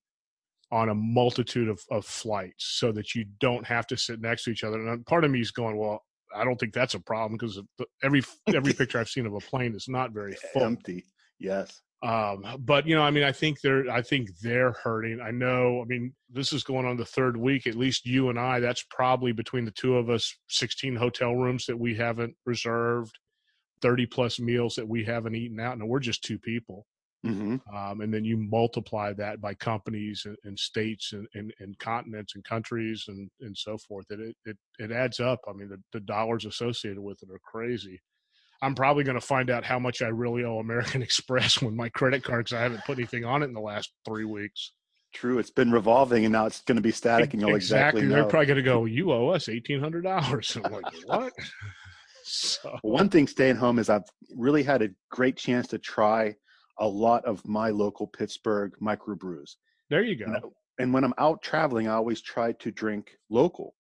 on 0.71 0.89
a 0.89 0.95
multitude 0.95 1.69
of, 1.69 1.81
of 1.91 2.05
flights 2.05 2.65
so 2.79 2.93
that 2.93 3.15
you 3.15 3.25
don't 3.41 3.67
have 3.67 3.87
to 3.89 3.97
sit 3.97 4.21
next 4.21 4.45
to 4.45 4.51
each 4.51 4.65
other. 4.65 4.87
And 4.87 5.07
part 5.07 5.25
of 5.25 5.31
me 5.31 5.41
is 5.41 5.51
going, 5.51 5.77
well, 5.77 6.03
I 6.35 6.45
don't 6.45 6.59
think 6.59 6.75
that's 6.75 6.95
a 6.95 7.01
problem 7.01 7.39
because 7.39 7.61
every 8.03 8.23
every 8.55 8.73
picture 8.73 8.99
I've 8.99 9.09
seen 9.09 9.27
of 9.27 9.35
a 9.35 9.41
plane 9.41 9.75
is 9.75 9.89
not 9.89 10.13
very 10.13 10.35
full. 10.53 10.63
Empty. 10.63 11.05
Yes. 11.39 11.81
Um, 12.03 12.45
but 12.59 12.87
you 12.87 12.95
know, 12.95 13.03
I 13.03 13.11
mean, 13.11 13.25
I 13.25 13.33
think 13.33 13.61
they're, 13.63 13.91
I 13.91 14.03
think 14.03 14.29
they're 14.43 14.73
hurting. 14.73 15.21
I 15.23 15.31
know. 15.31 15.81
I 15.81 15.85
mean, 15.87 16.13
this 16.31 16.53
is 16.53 16.63
going 16.63 16.85
on 16.85 16.99
the 16.99 17.05
third 17.05 17.37
week. 17.37 17.67
At 17.67 17.77
least 17.77 18.05
you 18.05 18.29
and 18.29 18.39
I. 18.39 18.61
That's 18.61 18.85
probably 18.91 19.33
between 19.33 19.65
the 19.65 19.71
two 19.71 19.97
of 19.97 20.11
us, 20.11 20.37
sixteen 20.49 20.97
hotel 20.97 21.35
rooms 21.35 21.65
that 21.67 21.79
we 21.79 21.95
haven't 21.95 22.35
reserved, 22.45 23.19
thirty 23.85 24.07
plus 24.07 24.41
meals 24.41 24.75
that 24.77 24.89
we 24.89 25.05
haven't 25.05 25.35
eaten 25.35 25.61
out, 25.61 25.77
and 25.77 25.87
we're 25.87 26.01
just 26.01 26.25
two 26.25 26.39
people. 26.39 26.87
hmm 27.23 27.57
Um, 27.77 28.01
and 28.01 28.13
then 28.13 28.25
you 28.25 28.39
multiply 28.39 29.13
that 29.13 29.43
by 29.43 29.53
companies 29.53 30.23
and, 30.25 30.37
and 30.45 30.59
states 30.59 31.13
and, 31.13 31.29
and, 31.35 31.53
and 31.61 31.79
continents 31.79 32.35
and 32.35 32.43
countries 32.45 33.05
and, 33.09 33.29
and 33.43 33.55
so 33.57 33.77
forth. 33.77 34.07
It, 34.11 34.21
it, 34.21 34.37
it, 34.47 34.57
it 34.79 34.91
adds 34.91 35.21
up. 35.21 35.41
I 35.47 35.53
mean, 35.53 35.69
the, 35.69 35.81
the 35.93 36.01
dollars 36.01 36.47
associated 36.47 37.01
with 37.01 37.23
it 37.23 37.29
are 37.31 37.41
crazy. 37.45 38.01
I'm 38.63 38.75
probably 38.75 39.05
going 39.05 39.21
to 39.21 39.27
find 39.27 39.51
out 39.51 39.67
how 39.67 39.79
much 39.79 40.01
I 40.01 40.09
really 40.09 40.45
owe 40.45 40.61
American 40.61 41.03
Express 41.09 41.61
when 41.61 41.77
my 41.77 41.91
credit 41.91 42.25
card, 42.25 42.47
because 42.47 42.59
I 42.59 42.63
haven't 42.63 42.87
put 42.87 42.97
anything 42.97 43.27
on 43.27 43.43
it 43.43 43.47
in 43.47 43.53
the 43.53 43.61
last 43.61 43.93
three 44.07 44.25
weeks. 44.25 44.73
True. 45.13 45.39
It's 45.39 45.51
been 45.51 45.71
revolving, 45.71 46.25
and 46.25 46.33
now 46.33 46.47
it's 46.47 46.63
going 46.63 46.77
to 46.77 46.83
be 46.83 46.91
static, 46.91 47.35
and 47.35 47.43
you'll 47.43 47.55
exactly, 47.55 48.03
know. 48.03 48.15
They're 48.15 48.25
probably 48.25 48.47
going 48.47 48.57
to 48.57 48.63
go, 48.63 48.85
"You 48.85 49.13
owe 49.13 49.29
us 49.29 49.49
eighteen 49.49 49.79
hundred 49.79 50.03
dollars." 50.03 50.57
I'm 50.65 50.73
like, 50.73 50.85
"What?" 51.05 51.33
so, 52.27 52.79
One 52.83 53.09
thing 53.09 53.27
staying 53.27 53.57
home 53.57 53.79
is 53.79 53.91
I've 53.91 54.09
really 54.35 54.63
had 54.63 54.83
a 54.83 54.91
great 55.11 55.37
chance 55.37 55.69
to 55.69 55.79
try 55.79 56.35
a 56.79 56.89
lot 56.89 57.25
of 57.25 57.47
my 57.47 57.71
local 57.71 58.07
Pittsburgh 58.07 58.73
microbrews. 58.83 59.57
there 59.91 60.03
you 60.03 60.17
go. 60.17 60.25
And, 60.25 60.37
and 60.79 60.95
when 60.95 61.05
I'm 61.05 61.15
out 61.19 61.43
traveling, 61.43 61.87
I 61.87 61.93
always 61.93 62.21
try 62.21 62.53
to 62.53 62.71
drink 62.73 63.11
local. 63.31 63.75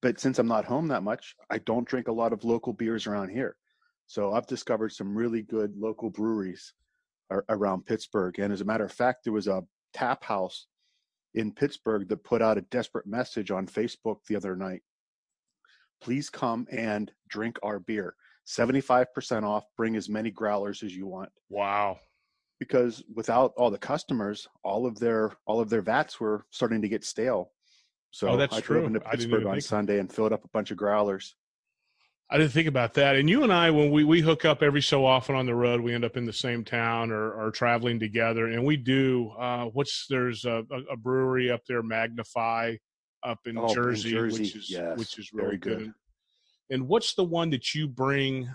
But 0.00 0.20
since 0.20 0.38
I'm 0.38 0.46
not 0.46 0.64
home 0.64 0.88
that 0.88 1.02
much, 1.02 1.34
I 1.50 1.58
don't 1.58 1.88
drink 1.88 2.08
a 2.08 2.12
lot 2.12 2.32
of 2.32 2.44
local 2.44 2.72
beers 2.72 3.06
around 3.06 3.30
here. 3.30 3.56
So 4.06 4.32
I've 4.32 4.46
discovered 4.46 4.92
some 4.92 5.16
really 5.16 5.42
good 5.42 5.76
local 5.76 6.10
breweries 6.10 6.72
ar- 7.30 7.44
around 7.48 7.86
Pittsburgh. 7.86 8.38
And 8.38 8.52
as 8.52 8.60
a 8.60 8.64
matter 8.64 8.84
of 8.84 8.92
fact, 8.92 9.24
there 9.24 9.32
was 9.32 9.48
a 9.48 9.64
tap 9.92 10.22
house 10.22 10.66
in 11.34 11.52
Pittsburgh 11.52 12.08
that 12.08 12.24
put 12.24 12.40
out 12.40 12.58
a 12.58 12.62
desperate 12.62 13.06
message 13.06 13.50
on 13.50 13.66
Facebook 13.66 14.18
the 14.28 14.36
other 14.36 14.54
night. 14.54 14.82
Please 16.02 16.30
come 16.30 16.66
and 16.70 17.10
drink 17.28 17.58
our 17.62 17.78
beer. 17.78 18.14
75% 18.46 19.42
off. 19.44 19.64
Bring 19.76 19.96
as 19.96 20.08
many 20.08 20.30
growlers 20.30 20.82
as 20.82 20.94
you 20.96 21.06
want 21.06 21.30
Wow. 21.48 21.98
because 22.60 23.02
without 23.14 23.52
all 23.56 23.70
the 23.70 23.78
customers, 23.78 24.46
all 24.62 24.86
of 24.86 24.98
their 24.98 25.32
all 25.46 25.60
of 25.60 25.68
their 25.68 25.82
vats 25.82 26.20
were 26.20 26.46
starting 26.50 26.80
to 26.82 26.88
get 26.88 27.04
stale. 27.04 27.50
So 28.12 28.28
Oh, 28.28 28.36
that's 28.36 28.54
I 28.56 28.60
drove 28.60 28.84
into 28.84 29.00
Pittsburgh 29.00 29.46
on 29.46 29.60
Sunday 29.60 29.98
and 29.98 30.10
filled 30.12 30.32
up 30.32 30.44
a 30.44 30.48
bunch 30.48 30.70
of 30.70 30.76
growlers. 30.76 31.34
I 32.30 32.38
didn't 32.38 32.52
think 32.52 32.66
about 32.66 32.94
that. 32.94 33.14
And 33.14 33.30
you 33.30 33.44
and 33.44 33.52
I, 33.52 33.70
when 33.70 33.92
we, 33.92 34.02
we 34.02 34.20
hook 34.20 34.44
up 34.44 34.60
every 34.60 34.82
so 34.82 35.04
often 35.06 35.36
on 35.36 35.46
the 35.46 35.54
road, 35.54 35.80
we 35.80 35.94
end 35.94 36.04
up 36.04 36.16
in 36.16 36.26
the 36.26 36.32
same 36.32 36.64
town 36.64 37.12
or, 37.12 37.32
or 37.32 37.52
traveling 37.52 38.00
together. 38.00 38.46
And 38.48 38.64
we 38.64 38.76
do, 38.76 39.30
uh, 39.38 39.66
what's, 39.66 40.06
there's 40.10 40.44
a, 40.44 40.64
a 40.90 40.96
brewery 40.96 41.52
up 41.52 41.60
there, 41.68 41.84
Magnify, 41.84 42.76
up 43.26 43.46
in 43.46 43.58
Oh, 43.58 43.68
in 43.68 43.74
Jersey, 43.74 44.10
Jersey, 44.10 44.42
which 44.44 44.56
is, 44.56 44.70
yes, 44.70 44.98
which 44.98 45.18
is 45.18 45.28
very 45.32 45.46
really 45.46 45.58
good. 45.58 45.78
good. 45.78 45.94
And, 46.70 46.88
what's 46.88 47.14
the 47.14 47.24
one 47.24 47.50
that 47.50 47.74
you 47.74 47.86
bring 47.88 48.48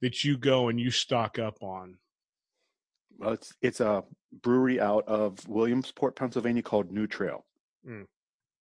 that 0.00 0.24
you 0.24 0.36
go 0.38 0.68
and 0.68 0.78
you 0.80 0.90
stock 0.90 1.38
up 1.38 1.62
on? 1.62 1.98
Well, 3.18 3.32
it's 3.32 3.52
it's 3.62 3.80
a 3.80 4.04
brewery 4.42 4.80
out 4.80 5.06
of 5.08 5.46
Williamsport, 5.48 6.14
Pennsylvania 6.16 6.62
called 6.62 6.92
New 6.92 7.06
Trail, 7.06 7.44
Mm. 7.86 8.06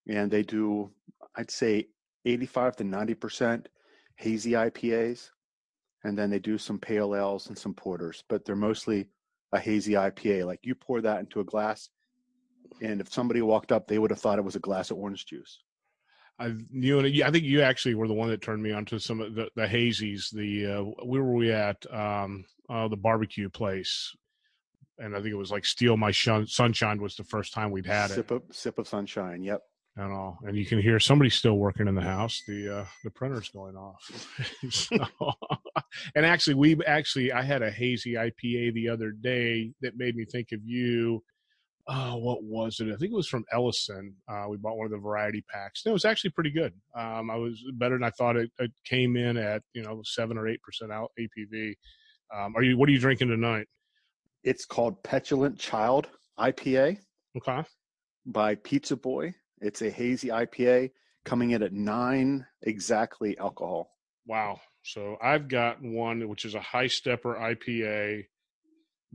and 0.07 0.31
they 0.31 0.43
do 0.43 0.91
I'd 1.35 1.51
say 1.51 1.87
85 2.25 2.77
to 2.77 2.83
90 2.83 3.13
percent 3.13 3.69
hazy 4.15 4.51
IPAs, 4.53 5.29
and 6.03 6.17
then 6.17 6.29
they 6.31 6.39
do 6.39 6.57
some 6.57 6.79
pale 6.79 7.15
ales 7.15 7.47
and 7.47 7.57
some 7.57 7.73
porters, 7.75 8.23
but 8.29 8.43
they're 8.45 8.55
mostly 8.55 9.09
a 9.53 9.59
hazy 9.59 9.93
IPA. 9.93 10.45
Like 10.45 10.59
you 10.63 10.73
pour 10.75 11.01
that 11.01 11.19
into 11.19 11.39
a 11.39 11.43
glass, 11.45 11.89
and 12.81 13.01
if 13.01 13.11
somebody 13.11 13.41
walked 13.41 13.71
up, 13.71 13.87
they 13.87 13.99
would 13.99 14.11
have 14.11 14.19
thought 14.19 14.39
it 14.39 14.45
was 14.45 14.55
a 14.55 14.59
glass 14.59 14.91
of 14.91 14.97
orange 14.97 15.25
juice. 15.25 15.61
I 16.39 16.53
you 16.71 16.99
and 16.99 17.23
I 17.23 17.31
think 17.31 17.45
you 17.45 17.61
actually 17.61 17.95
were 17.95 18.07
the 18.07 18.13
one 18.13 18.29
that 18.29 18.41
turned 18.41 18.61
me 18.61 18.71
on 18.71 18.85
to 18.85 18.99
some 18.99 19.21
of 19.21 19.33
the, 19.33 19.49
the 19.55 19.65
hazies. 19.65 20.29
The 20.31 20.67
uh, 20.67 20.81
where 21.03 21.23
were 21.23 21.35
we 21.35 21.51
at? 21.51 21.83
Um, 21.91 22.45
uh, 22.69 22.87
the 22.87 22.97
barbecue 22.97 23.49
place, 23.49 24.15
and 24.99 25.15
I 25.15 25.17
think 25.21 25.31
it 25.31 25.37
was 25.37 25.51
like 25.51 25.65
"Steal 25.65 25.97
My 25.97 26.11
Shun- 26.11 26.47
Sunshine" 26.47 27.01
was 27.01 27.15
the 27.15 27.23
first 27.23 27.53
time 27.53 27.71
we'd 27.71 27.87
had 27.87 28.11
it. 28.11 28.15
sip 28.15 28.31
of 28.31 28.43
sip 28.51 28.77
of 28.77 28.87
sunshine. 28.87 29.41
Yep. 29.41 29.61
and 29.95 30.13
all. 30.13 30.37
And 30.43 30.55
you 30.55 30.65
can 30.65 30.79
hear 30.79 30.99
somebody 30.99 31.31
still 31.31 31.55
working 31.57 31.87
in 31.87 31.95
the 31.95 32.01
house. 32.01 32.43
The 32.47 32.79
uh, 32.81 32.85
the 33.03 33.09
printer's 33.09 33.49
going 33.49 33.75
off. 33.75 34.29
so, 34.69 34.95
and 36.15 36.23
actually, 36.23 36.53
we 36.53 36.77
actually 36.85 37.31
I 37.31 37.41
had 37.41 37.63
a 37.63 37.71
hazy 37.71 38.13
IPA 38.13 38.75
the 38.75 38.89
other 38.89 39.11
day 39.11 39.71
that 39.81 39.97
made 39.97 40.15
me 40.15 40.25
think 40.25 40.51
of 40.51 40.59
you. 40.63 41.23
Oh, 41.89 42.17
what 42.17 42.43
was 42.43 42.79
it? 42.81 42.87
I 42.87 42.97
think 42.97 43.13
it 43.13 43.15
was 43.15 43.29
from 43.29 43.45
Ellison. 43.53 44.13
Uh, 44.27 44.45
we 44.49 44.57
bought 44.57 44.77
one 44.77 44.85
of 44.85 44.91
the 44.91 44.97
variety 44.97 45.41
packs. 45.49 45.83
It 45.85 45.91
was 45.91 46.03
actually 46.03 46.31
pretty 46.31 46.51
good. 46.51 46.73
Um, 46.97 47.31
I 47.31 47.35
was 47.37 47.63
better 47.75 47.95
than 47.95 48.03
I 48.03 48.09
thought. 48.09 48.35
It, 48.35 48.51
it 48.59 48.71
came 48.83 49.15
in 49.15 49.37
at 49.37 49.61
you 49.73 49.83
know 49.83 50.01
seven 50.03 50.37
or 50.37 50.47
eight 50.47 50.61
percent 50.61 50.91
out 50.91 51.11
ABV. 51.19 51.75
Um, 52.35 52.55
are 52.57 52.63
you? 52.63 52.77
What 52.77 52.89
are 52.89 52.91
you 52.91 52.99
drinking 52.99 53.29
tonight? 53.29 53.67
It's 54.43 54.65
called 54.65 55.01
Petulant 55.03 55.57
Child 55.57 56.07
IPA 56.39 56.97
Okay. 57.37 57.63
by 58.25 58.55
Pizza 58.55 58.95
Boy. 58.97 59.33
It's 59.61 59.81
a 59.81 59.89
hazy 59.89 60.27
IPA 60.27 60.91
coming 61.25 61.51
in 61.51 61.63
at 61.63 61.73
nine 61.73 62.45
exactly 62.63 63.37
alcohol. 63.37 63.89
Wow. 64.25 64.59
So 64.83 65.17
I've 65.21 65.47
got 65.47 65.81
one 65.81 66.27
which 66.29 66.45
is 66.45 66.53
a 66.55 66.61
high 66.61 66.87
stepper 66.87 67.35
IPA 67.35 68.23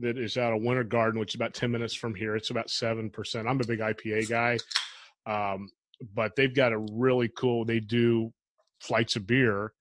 that 0.03 0.17
is 0.17 0.37
out 0.37 0.53
of 0.53 0.61
Winter 0.61 0.83
Garden, 0.83 1.19
which 1.19 1.31
is 1.31 1.35
about 1.35 1.53
10 1.53 1.71
minutes 1.71 1.93
from 1.93 2.13
here. 2.13 2.35
It's 2.35 2.49
about 2.49 2.67
7%. 2.67 3.49
I'm 3.49 3.59
a 3.59 3.65
big 3.65 3.79
IPA 3.79 4.29
guy. 4.29 4.57
Um, 5.25 5.69
but 6.13 6.35
they've 6.35 6.53
got 6.53 6.73
a 6.73 6.85
really 6.91 7.29
cool, 7.37 7.65
they 7.65 7.79
do 7.79 8.31
flights 8.81 9.15
of 9.15 9.25
beer, 9.25 9.71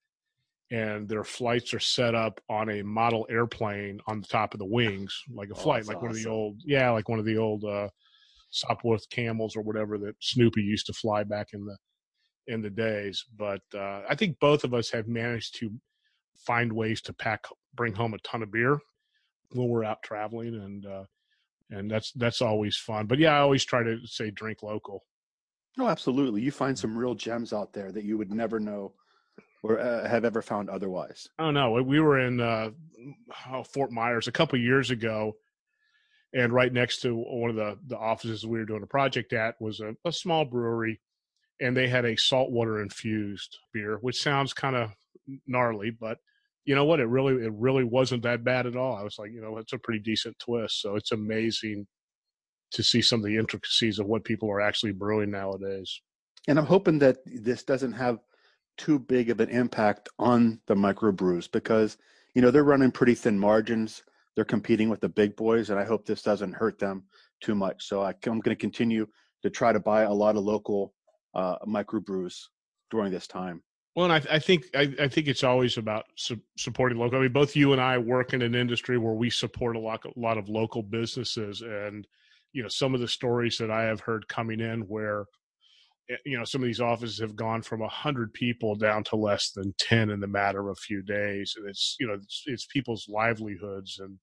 and 0.71 1.09
their 1.09 1.25
flights 1.25 1.75
are 1.75 1.81
set 1.81 2.14
up 2.14 2.41
on 2.49 2.71
a 2.71 2.83
model 2.83 3.26
airplane 3.29 4.00
on 4.07 4.21
the 4.21 4.26
top 4.26 4.55
of 4.55 4.59
the 4.59 4.67
wings, 4.67 5.14
like 5.35 5.49
a 5.50 5.55
Oh, 5.55 5.57
flight, 5.57 5.87
like 5.87 6.00
one 6.00 6.11
of 6.11 6.17
the 6.17 6.29
old, 6.29 6.61
yeah, 6.64 6.91
like 6.91 7.09
one 7.09 7.19
of 7.19 7.25
the 7.25 7.37
old 7.37 7.64
uh, 7.64 7.88
Sopwith 8.52 9.11
Camels 9.11 9.57
or 9.57 9.62
whatever 9.62 9.99
that 9.99 10.14
Snoopy 10.21 10.62
used 10.62 10.87
to 10.87 10.93
fly 10.93 11.25
back 11.25 11.49
in 11.52 11.67
the 11.67 11.76
in 12.47 12.62
the 12.62 12.71
days. 12.71 13.25
But 13.37 13.62
uh, 13.75 14.02
I 14.09 14.14
think 14.14 14.38
both 14.41 14.64
of 14.64 14.75
us 14.75 14.91
have 14.91 15.09
managed 15.09 15.57
to 15.57 15.71
find 16.47 16.73
ways 16.73 17.00
to 17.02 17.12
pack, 17.12 17.45
bring 17.75 17.95
home 17.95 18.14
a 18.14 18.19
ton 18.19 18.43
of 18.43 18.50
beer 18.50 18.79
when 19.54 19.68
we're 19.68 19.85
out 19.85 20.02
traveling, 20.02 20.54
and 20.54 20.87
uh, 20.87 21.04
and 21.71 21.90
that's 21.90 22.12
that's 22.12 22.42
always 22.42 22.76
fun. 22.76 23.06
But 23.06 23.18
yeah, 23.18 23.32
I 23.32 23.40
always 23.40 23.64
try 23.64 23.82
to 23.82 23.99
say 24.04 24.30
drink 24.30 24.62
local. 24.62 25.04
No, 25.78 25.88
absolutely. 25.88 26.42
You 26.42 26.50
find 26.50 26.78
some 26.78 26.97
real 26.97 27.14
gems 27.14 27.52
out 27.52 27.73
there 27.73 27.90
that 27.92 28.04
you 28.04 28.18
would 28.18 28.30
never 28.30 28.61
know 28.61 28.92
or 29.62 29.78
uh, 29.78 30.09
have 30.09 30.25
ever 30.25 30.42
found 30.42 30.68
otherwise. 30.68 31.28
Don't 31.38 31.54
know. 31.54 31.82
We 31.82 32.00
were 32.00 32.21
in 32.21 32.40
uh, 32.40 32.71
oh, 33.50 33.62
Fort 33.62 33.92
Myers 33.92 34.28
a 34.28 34.32
couple 34.32 34.59
years 34.59 34.90
ago, 34.90 35.37
and 36.35 36.52
right 36.52 36.73
next 36.73 37.00
to 37.02 37.14
one 37.14 37.50
of 37.50 37.56
the 37.56 37.78
the 37.87 37.99
offices 37.99 38.47
we 38.47 38.59
were 38.59 38.64
doing 38.64 38.82
a 38.82 38.88
project 38.88 39.32
at 39.32 39.61
was 39.61 39.80
a, 39.80 39.94
a 40.04 40.12
small 40.12 40.44
brewery, 40.44 41.00
and 41.61 41.76
they 41.76 41.88
had 41.88 42.04
a 42.04 42.16
saltwater 42.16 42.82
infused 42.82 43.59
beer, 43.73 43.99
which 44.00 44.21
sounds 44.21 44.52
kind 44.52 44.76
of 44.76 44.90
gnarly, 45.47 45.90
but 45.90 46.18
you 46.64 46.75
know 46.75 46.85
what? 46.85 47.00
It 47.00 47.07
really 47.07 47.45
it 47.45 47.52
really 47.54 47.85
wasn't 47.85 48.23
that 48.23 48.45
bad 48.45 48.66
at 48.66 48.76
all. 48.76 48.97
I 48.97 49.02
was 49.02 49.16
like, 49.19 49.33
you 49.33 49.40
know, 49.40 49.59
it's 49.59 49.73
a 49.73 49.78
pretty 49.78 50.00
decent 50.00 50.38
twist. 50.38 50.81
So 50.81 50.97
it's 50.97 51.12
amazing 51.12 51.87
to 52.73 52.83
see 52.83 53.02
some 53.02 53.21
of 53.21 53.26
the 53.26 53.37
intricacies 53.37 53.99
of 53.99 54.07
what 54.07 54.25
people 54.25 54.50
are 54.50 54.61
actually 54.61 54.92
brewing 54.92 55.31
nowadays. 55.31 56.00
And 56.49 56.59
I'm 56.59 56.66
hoping 56.66 56.99
that 57.00 57.19
this 57.26 57.62
doesn't 57.62 57.92
have 57.92 58.19
too 58.78 58.99
big 58.99 59.31
of 59.31 59.40
an 59.40 59.50
impact 59.50 60.09
on 60.19 60.61
the 60.66 60.75
microbrews 60.75 61.50
because, 61.50 61.99
you 62.35 62.42
know, 62.42 62.50
they're 62.50 62.64
running 62.64 62.90
pretty 62.90 63.14
thin 63.14 63.38
margins. 63.38 64.02
They're 64.35 64.45
competing 64.45 64.88
with 64.88 65.00
the 65.00 65.11
big 65.11 65.37
boys, 65.37 65.69
and 65.69 65.78
I 65.78 65.85
hope 65.85 66.07
this 66.07 66.23
doesn't 66.23 66.54
hurt 66.54 66.78
them 66.78 67.04
too 67.42 67.54
much. 67.54 67.87
So 67.87 68.02
I, 68.02 68.14
I'm 68.25 68.40
going 68.40 68.57
to 68.57 68.57
continue 68.57 69.07
to 69.42 69.50
try 69.50 69.73
to 69.73 69.81
buy 69.81 70.02
a 70.02 70.12
lot 70.12 70.37
of 70.37 70.45
local 70.45 70.95
uh, 71.35 71.59
microbrews 71.66 72.35
during 72.90 73.12
this 73.12 73.26
time. 73.26 73.62
Well, 73.95 74.11
and 74.11 74.13
I, 74.27 74.37
I 74.37 74.39
think 74.39 74.65
I, 74.75 74.95
I 75.01 75.09
think 75.09 75.29
it's 75.29 75.45
always 75.45 75.77
about 75.77 76.07
su- 76.17 76.41
supporting 76.57 76.99
local. 76.99 77.19
I 77.19 77.23
mean, 77.23 77.33
both 77.33 77.55
you 77.55 77.73
and 77.73 77.81
I 77.81 77.99
work 77.99 78.33
in 78.33 78.41
an 78.41 78.55
industry 78.55 78.97
where 78.97 79.13
we 79.13 79.29
support 79.29 79.77
a 79.77 79.81
lot, 79.81 80.05
a 80.05 80.19
lot 80.19 80.39
of 80.39 80.49
local 80.49 80.83
businesses, 80.83 81.61
and 81.61 82.07
you 82.53 82.63
know, 82.63 82.69
some 82.69 82.95
of 82.95 83.01
the 83.01 83.09
stories 83.09 83.59
that 83.59 83.71
I 83.71 83.83
have 83.85 84.01
heard 84.01 84.29
coming 84.29 84.61
in 84.61 84.83
where, 84.83 85.27
eh, 86.11 86.17
you 86.27 86.39
know, 86.39 86.45
some 86.45 86.63
of 86.63 86.67
these 86.67 86.81
offices 86.81 87.19
have 87.21 87.37
gone 87.37 87.63
from 87.63 87.83
a 87.83 87.89
hundred 87.89 88.33
people 88.35 88.77
down 88.77 89.05
to 89.05 89.17
less 89.17 89.53
than 89.53 89.75
ten 89.79 90.11
in 90.11 90.21
the 90.21 90.29
matter 90.29 90.61
of 90.61 90.69
a 90.77 90.81
few 90.81 91.03
days, 91.03 91.55
and 91.59 91.69
it's 91.69 91.97
you 92.01 92.07
know, 92.09 92.15
it's, 92.15 92.45
it's 92.47 92.67
people's 92.67 93.07
livelihoods, 93.09 94.01
and 94.01 94.19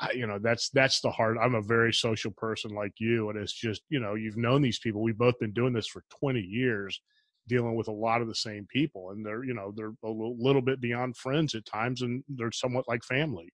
I, 0.00 0.12
you 0.12 0.26
know, 0.26 0.38
that's 0.38 0.70
that's 0.70 1.00
the 1.00 1.10
hard. 1.10 1.38
I'm 1.38 1.54
a 1.54 1.62
very 1.62 1.92
social 1.92 2.30
person 2.30 2.70
like 2.72 2.92
you, 2.98 3.30
and 3.30 3.38
it's 3.38 3.52
just 3.52 3.82
you 3.88 3.98
know, 4.00 4.14
you've 4.14 4.36
known 4.36 4.62
these 4.62 4.78
people. 4.78 5.02
We've 5.02 5.18
both 5.18 5.38
been 5.40 5.52
doing 5.52 5.72
this 5.72 5.88
for 5.88 6.04
20 6.20 6.40
years 6.40 7.00
dealing 7.48 7.74
with 7.76 7.88
a 7.88 7.92
lot 8.06 8.20
of 8.22 8.28
the 8.28 8.34
same 8.34 8.64
people 8.68 9.10
and 9.10 9.24
they're 9.26 9.44
you 9.44 9.54
know 9.54 9.72
they're 9.76 9.94
a 10.04 10.08
little, 10.08 10.36
little 10.38 10.62
bit 10.62 10.80
beyond 10.80 11.16
friends 11.16 11.54
at 11.54 11.64
times 11.66 12.02
and 12.02 12.22
they're 12.36 12.52
somewhat 12.52 12.84
like 12.88 13.02
family 13.04 13.48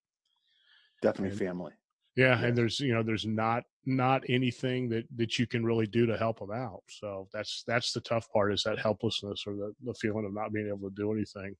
Definitely 1.02 1.30
And- 1.30 1.38
family. 1.38 1.72
yeah 2.16 2.34
Yes. 2.36 2.44
and 2.44 2.56
there's 2.58 2.80
you 2.80 2.92
know 2.94 3.02
there's 3.02 3.26
not 3.26 3.62
not 3.86 4.22
anything 4.28 4.88
that 4.90 5.04
that 5.16 5.38
you 5.38 5.46
can 5.46 5.64
really 5.64 5.86
do 5.86 6.06
to 6.06 6.16
help 6.24 6.38
them 6.40 6.52
out 6.52 6.82
so 6.88 7.28
that's 7.32 7.62
that's 7.66 7.92
the 7.92 8.00
tough 8.00 8.26
part 8.32 8.52
is 8.52 8.62
that 8.64 8.78
helplessness 8.78 9.40
or 9.46 9.54
the, 9.54 9.72
the 9.84 9.94
feeling 10.02 10.24
of 10.26 10.32
not 10.34 10.52
being 10.52 10.68
able 10.68 10.88
to 10.90 10.94
do 11.02 11.12
anything 11.12 11.54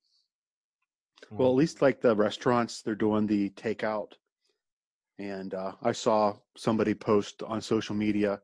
Well, 1.31 1.49
at 1.51 1.55
least 1.63 1.81
like 1.83 2.01
the 2.01 2.15
restaurants, 2.15 2.83
they're 2.83 2.95
doing 3.07 3.27
the 3.27 3.51
takeout. 3.51 4.13
And 5.19 5.55
uh, 5.55 5.73
I 5.83 5.93
saw 5.93 6.37
somebody 6.57 6.93
post 6.95 7.43
on 7.43 7.61
social 7.63 7.95
media, 7.95 8.41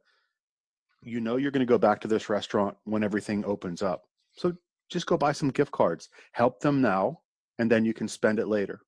you 1.03 1.21
know, 1.21 1.37
you're 1.37 1.51
going 1.51 1.67
to 1.67 1.73
go 1.73 1.79
back 1.79 2.01
to 2.01 2.09
this 2.09 2.29
restaurant 2.29 2.77
when 2.85 3.03
everything 3.03 3.45
opens 3.45 3.83
up. 3.83 4.03
So 4.33 4.55
just 4.91 5.07
go 5.07 5.17
buy 5.17 5.33
some 5.33 5.51
gift 5.51 5.73
cards, 5.73 6.09
help 6.33 6.61
them 6.61 6.81
now, 6.81 7.21
and 7.59 7.71
then 7.71 7.85
you 7.85 7.95
can 7.95 8.09
spend 8.09 8.39
it 8.39 8.49
later. 8.49 8.81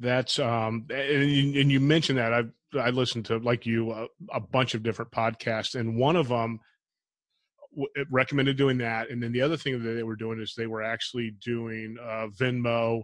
that's 0.00 0.38
um 0.38 0.86
and 0.90 1.30
you, 1.30 1.60
and 1.60 1.72
you 1.72 1.80
mentioned 1.80 2.18
that 2.18 2.32
i 2.32 2.42
i 2.78 2.90
listened 2.90 3.24
to 3.24 3.38
like 3.38 3.66
you 3.66 3.90
a, 3.92 4.06
a 4.32 4.40
bunch 4.40 4.74
of 4.74 4.82
different 4.82 5.10
podcasts 5.10 5.74
and 5.74 5.96
one 5.96 6.16
of 6.16 6.28
them 6.28 6.60
w- 7.74 8.06
recommended 8.10 8.56
doing 8.56 8.78
that 8.78 9.10
and 9.10 9.22
then 9.22 9.32
the 9.32 9.40
other 9.42 9.56
thing 9.56 9.82
that 9.82 9.90
they 9.90 10.02
were 10.02 10.16
doing 10.16 10.40
is 10.40 10.54
they 10.56 10.66
were 10.68 10.82
actually 10.82 11.32
doing 11.44 11.96
uh, 12.00 12.26
venmo 12.40 13.02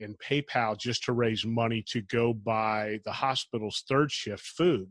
and 0.00 0.16
paypal 0.18 0.78
just 0.78 1.04
to 1.04 1.12
raise 1.12 1.44
money 1.44 1.84
to 1.86 2.00
go 2.02 2.32
buy 2.32 2.98
the 3.04 3.12
hospital's 3.12 3.84
third 3.88 4.10
shift 4.10 4.44
food 4.44 4.88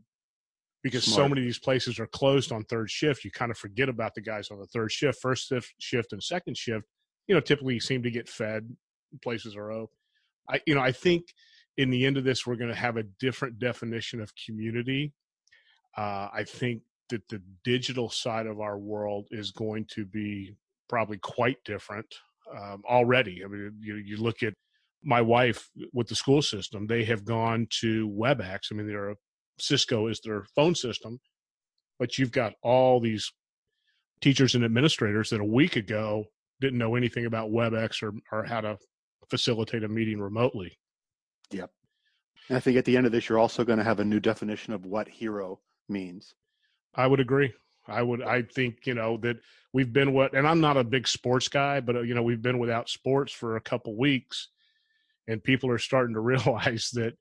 because 0.82 1.04
so 1.04 1.28
many 1.28 1.40
of 1.40 1.44
these 1.44 1.58
places 1.58 1.98
are 2.00 2.06
closed 2.08 2.52
on 2.52 2.64
third 2.64 2.90
shift 2.90 3.24
you 3.24 3.30
kind 3.30 3.50
of 3.50 3.58
forget 3.58 3.88
about 3.88 4.14
the 4.14 4.20
guys 4.20 4.50
on 4.50 4.58
the 4.58 4.66
third 4.66 4.90
shift 4.90 5.18
first 5.20 5.48
shift, 5.48 5.72
shift 5.78 6.12
and 6.12 6.22
second 6.22 6.56
shift 6.56 6.84
you 7.28 7.34
know 7.34 7.40
typically 7.40 7.78
seem 7.78 8.02
to 8.02 8.10
get 8.10 8.28
fed 8.28 8.68
places 9.22 9.56
are 9.56 9.70
open 9.70 9.96
I, 10.48 10.60
you 10.66 10.74
know, 10.74 10.80
I 10.80 10.92
think 10.92 11.26
in 11.76 11.90
the 11.90 12.04
end 12.04 12.16
of 12.16 12.24
this, 12.24 12.46
we're 12.46 12.56
going 12.56 12.70
to 12.70 12.76
have 12.76 12.96
a 12.96 13.04
different 13.20 13.58
definition 13.58 14.20
of 14.20 14.32
community. 14.46 15.12
Uh, 15.96 16.28
I 16.32 16.44
think 16.46 16.82
that 17.10 17.28
the 17.28 17.42
digital 17.64 18.10
side 18.10 18.46
of 18.46 18.60
our 18.60 18.78
world 18.78 19.28
is 19.30 19.50
going 19.50 19.86
to 19.92 20.04
be 20.04 20.54
probably 20.88 21.18
quite 21.18 21.56
different 21.64 22.06
um, 22.56 22.82
already. 22.88 23.42
I 23.44 23.48
mean, 23.48 23.72
you, 23.80 23.96
you 23.96 24.16
look 24.16 24.42
at 24.42 24.54
my 25.02 25.20
wife 25.20 25.70
with 25.92 26.08
the 26.08 26.14
school 26.14 26.42
system; 26.42 26.86
they 26.86 27.04
have 27.04 27.24
gone 27.24 27.66
to 27.80 28.08
WebEx. 28.10 28.60
I 28.70 28.74
mean, 28.74 28.86
they're 28.86 29.14
Cisco 29.58 30.06
is 30.08 30.20
their 30.20 30.44
phone 30.54 30.74
system, 30.74 31.20
but 31.98 32.18
you've 32.18 32.32
got 32.32 32.54
all 32.62 33.00
these 33.00 33.32
teachers 34.20 34.54
and 34.54 34.64
administrators 34.64 35.30
that 35.30 35.40
a 35.40 35.44
week 35.44 35.76
ago 35.76 36.24
didn't 36.60 36.78
know 36.78 36.94
anything 36.94 37.26
about 37.26 37.50
WebEx 37.50 38.02
or 38.02 38.12
or 38.30 38.44
how 38.44 38.60
to 38.60 38.78
facilitate 39.28 39.84
a 39.84 39.88
meeting 39.88 40.20
remotely. 40.20 40.78
And 42.48 42.56
I 42.56 42.60
think 42.60 42.76
at 42.76 42.84
the 42.84 42.96
end 42.96 43.06
of 43.06 43.12
this, 43.12 43.28
you're 43.28 43.38
also 43.38 43.64
going 43.64 43.78
to 43.78 43.84
have 43.84 44.00
a 44.00 44.04
new 44.04 44.20
definition 44.20 44.72
of 44.72 44.84
what 44.84 45.08
hero 45.08 45.60
means. 45.88 46.34
I 46.94 47.06
would 47.06 47.20
agree. 47.20 47.52
I 47.86 48.02
would. 48.02 48.22
I 48.22 48.42
think 48.42 48.86
you 48.86 48.94
know 48.94 49.16
that 49.18 49.38
we've 49.72 49.92
been 49.92 50.12
what, 50.12 50.34
and 50.34 50.46
I'm 50.46 50.60
not 50.60 50.76
a 50.76 50.84
big 50.84 51.08
sports 51.08 51.48
guy, 51.48 51.80
but 51.80 52.06
you 52.06 52.14
know 52.14 52.22
we've 52.22 52.42
been 52.42 52.58
without 52.58 52.88
sports 52.88 53.32
for 53.32 53.56
a 53.56 53.60
couple 53.60 53.96
weeks, 53.96 54.48
and 55.26 55.42
people 55.42 55.70
are 55.70 55.78
starting 55.78 56.14
to 56.14 56.20
realize 56.32 56.90
that 56.92 57.14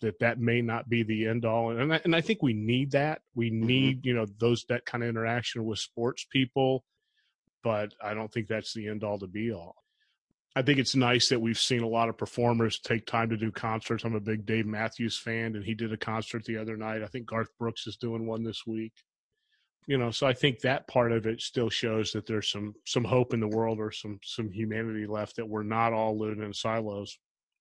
that 0.00 0.18
that 0.20 0.38
may 0.38 0.62
not 0.62 0.88
be 0.88 1.02
the 1.02 1.26
end 1.26 1.44
all. 1.44 1.70
And 1.70 1.92
I, 1.92 2.00
and 2.04 2.14
I 2.14 2.20
think 2.20 2.42
we 2.42 2.52
need 2.52 2.92
that. 2.92 3.20
We 3.34 3.50
mm-hmm. 3.50 3.66
need 3.66 4.06
you 4.06 4.14
know 4.14 4.26
those 4.38 4.64
that 4.68 4.84
kind 4.84 5.02
of 5.02 5.10
interaction 5.10 5.64
with 5.64 5.78
sports 5.78 6.26
people, 6.30 6.84
but 7.62 7.92
I 8.02 8.14
don't 8.14 8.32
think 8.32 8.48
that's 8.48 8.74
the 8.74 8.88
end 8.88 9.04
all 9.04 9.18
to 9.18 9.26
be 9.26 9.52
all. 9.52 9.76
I 10.56 10.62
think 10.62 10.78
it's 10.78 10.96
nice 10.96 11.28
that 11.28 11.40
we've 11.40 11.58
seen 11.58 11.82
a 11.82 11.88
lot 11.88 12.08
of 12.08 12.18
performers 12.18 12.80
take 12.80 13.06
time 13.06 13.30
to 13.30 13.36
do 13.36 13.52
concerts. 13.52 14.04
I'm 14.04 14.16
a 14.16 14.20
big 14.20 14.44
Dave 14.44 14.66
Matthews 14.66 15.16
fan, 15.16 15.54
and 15.54 15.64
he 15.64 15.74
did 15.74 15.92
a 15.92 15.96
concert 15.96 16.44
the 16.44 16.56
other 16.56 16.76
night. 16.76 17.02
I 17.02 17.06
think 17.06 17.26
Garth 17.26 17.50
Brooks 17.58 17.86
is 17.86 17.96
doing 17.96 18.26
one 18.26 18.42
this 18.42 18.66
week. 18.66 18.92
You 19.86 19.98
know, 19.98 20.10
so 20.10 20.26
I 20.26 20.32
think 20.32 20.60
that 20.60 20.88
part 20.88 21.12
of 21.12 21.26
it 21.26 21.40
still 21.40 21.70
shows 21.70 22.12
that 22.12 22.26
there's 22.26 22.50
some 22.50 22.74
some 22.86 23.04
hope 23.04 23.32
in 23.32 23.40
the 23.40 23.48
world 23.48 23.78
or 23.78 23.90
some 23.90 24.18
some 24.22 24.50
humanity 24.50 25.06
left 25.06 25.36
that 25.36 25.48
we're 25.48 25.62
not 25.62 25.92
all 25.92 26.18
living 26.18 26.42
in 26.42 26.52
silos. 26.52 27.18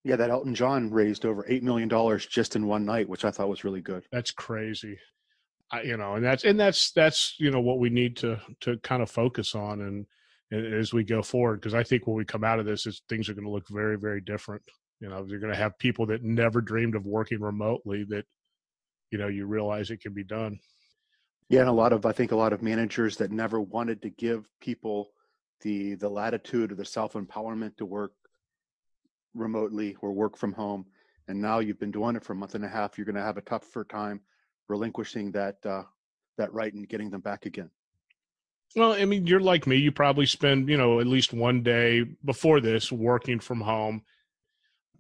Yeah, 0.08 0.16
that 0.16 0.30
Elton 0.30 0.56
John 0.56 0.90
raised 0.90 1.26
over 1.26 1.44
$8 1.44 1.64
million 1.64 1.90
just 2.30 2.56
in 2.56 2.66
one 2.66 2.86
night, 2.86 3.10
which 3.10 3.26
I 3.26 3.32
thought 3.32 3.50
was 3.50 3.66
really 3.66 3.82
good. 3.82 4.06
That's 4.10 4.32
crazy. 4.32 4.98
I, 5.70 5.82
you 5.82 5.98
know, 5.98 6.14
and 6.14 6.24
that's 6.24 6.46
and 6.46 6.58
that's 6.58 6.92
that's 6.92 7.36
you 7.40 7.52
know 7.52 7.60
what 7.60 7.80
we 7.80 7.90
need 7.90 8.16
to 8.18 8.40
to 8.62 8.78
kind 8.78 9.02
of 9.02 9.12
focus 9.12 9.54
on 9.54 9.82
and, 9.82 10.06
and 10.50 10.74
as 10.74 10.94
we 10.94 11.04
go 11.04 11.22
forward 11.22 11.60
because 11.60 11.74
I 11.74 11.84
think 11.84 12.08
when 12.08 12.16
we 12.16 12.24
come 12.24 12.46
out 12.46 12.58
of 12.58 12.66
this, 12.66 12.86
is 12.86 13.02
things 13.10 13.28
are 13.28 13.34
going 13.34 13.44
to 13.44 13.52
look 13.52 13.68
very 13.68 13.98
very 13.98 14.22
different. 14.22 14.62
You 15.02 15.10
know, 15.10 15.26
you're 15.28 15.42
going 15.42 15.52
to 15.52 15.60
have 15.60 15.78
people 15.78 16.06
that 16.06 16.24
never 16.24 16.62
dreamed 16.62 16.96
of 16.96 17.06
working 17.06 17.42
remotely 17.42 18.06
that 18.08 18.24
you 19.12 19.18
know 19.18 19.28
you 19.28 19.46
realize 19.46 19.92
it 19.92 20.00
can 20.00 20.14
be 20.14 20.24
done. 20.24 20.58
Yeah, 21.50 21.60
and 21.60 21.70
a 21.70 21.74
lot 21.74 21.92
of 21.92 22.06
I 22.06 22.14
think 22.14 22.32
a 22.32 22.38
lot 22.38 22.54
of 22.54 22.62
managers 22.62 23.18
that 23.18 23.32
never 23.32 23.60
wanted 23.60 24.02
to 24.04 24.10
give 24.10 24.48
people 24.62 25.10
the 25.64 25.96
the 25.96 26.08
latitude 26.08 26.72
or 26.72 26.76
the 26.76 26.86
self 26.86 27.12
empowerment 27.12 27.76
to 27.76 27.86
work 27.86 28.14
remotely 29.38 29.96
or 30.02 30.12
work 30.12 30.38
from 30.38 30.54
home, 30.54 30.86
and 31.28 31.40
now 31.40 31.60
you've 31.60 31.80
been 31.80 31.92
doing 31.92 32.16
it 32.16 32.24
for 32.24 32.34
a 32.34 32.36
month 32.36 32.56
and 32.56 32.66
a 32.66 32.70
half. 32.70 32.98
You're 32.98 33.06
going 33.06 33.16
to 33.16 33.22
have 33.22 33.38
a 33.38 33.42
tougher 33.42 33.84
time 33.84 34.22
relinquishing 34.68 35.32
that 35.32 35.58
uh, 35.66 35.84
that 36.38 36.54
right 36.54 36.74
and 36.74 36.88
getting 36.88 37.10
them 37.10 37.22
back 37.22 37.46
again. 37.46 37.70
Well, 38.76 38.94
I 38.94 39.06
mean, 39.06 39.26
you're 39.26 39.40
like 39.40 39.66
me. 39.66 39.78
You 39.78 39.92
probably 39.92 40.26
spend, 40.26 40.70
you 40.70 40.78
know, 40.78 41.00
at 41.00 41.08
least 41.08 41.34
one 41.34 41.64
day 41.64 42.04
before 42.26 42.60
this 42.60 42.92
working 42.92 43.40
from 43.40 43.62
home. 43.62 44.04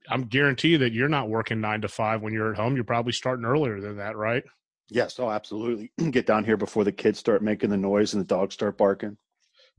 I'm 0.09 0.23
guarantee 0.23 0.77
that 0.77 0.93
you're 0.93 1.09
not 1.09 1.29
working 1.29 1.59
nine 1.59 1.81
to 1.81 1.89
five 1.89 2.21
when 2.21 2.31
you're 2.31 2.51
at 2.51 2.57
home. 2.57 2.75
You're 2.75 2.85
probably 2.85 3.11
starting 3.11 3.45
earlier 3.45 3.81
than 3.81 3.97
that, 3.97 4.15
right? 4.15 4.43
Yes, 4.89 5.19
oh, 5.19 5.29
absolutely. 5.29 5.91
Get 6.11 6.25
down 6.25 6.45
here 6.45 6.55
before 6.55 6.85
the 6.85 6.93
kids 6.93 7.19
start 7.19 7.41
making 7.41 7.69
the 7.69 7.77
noise 7.77 8.13
and 8.13 8.23
the 8.23 8.27
dogs 8.27 8.53
start 8.53 8.77
barking. 8.77 9.17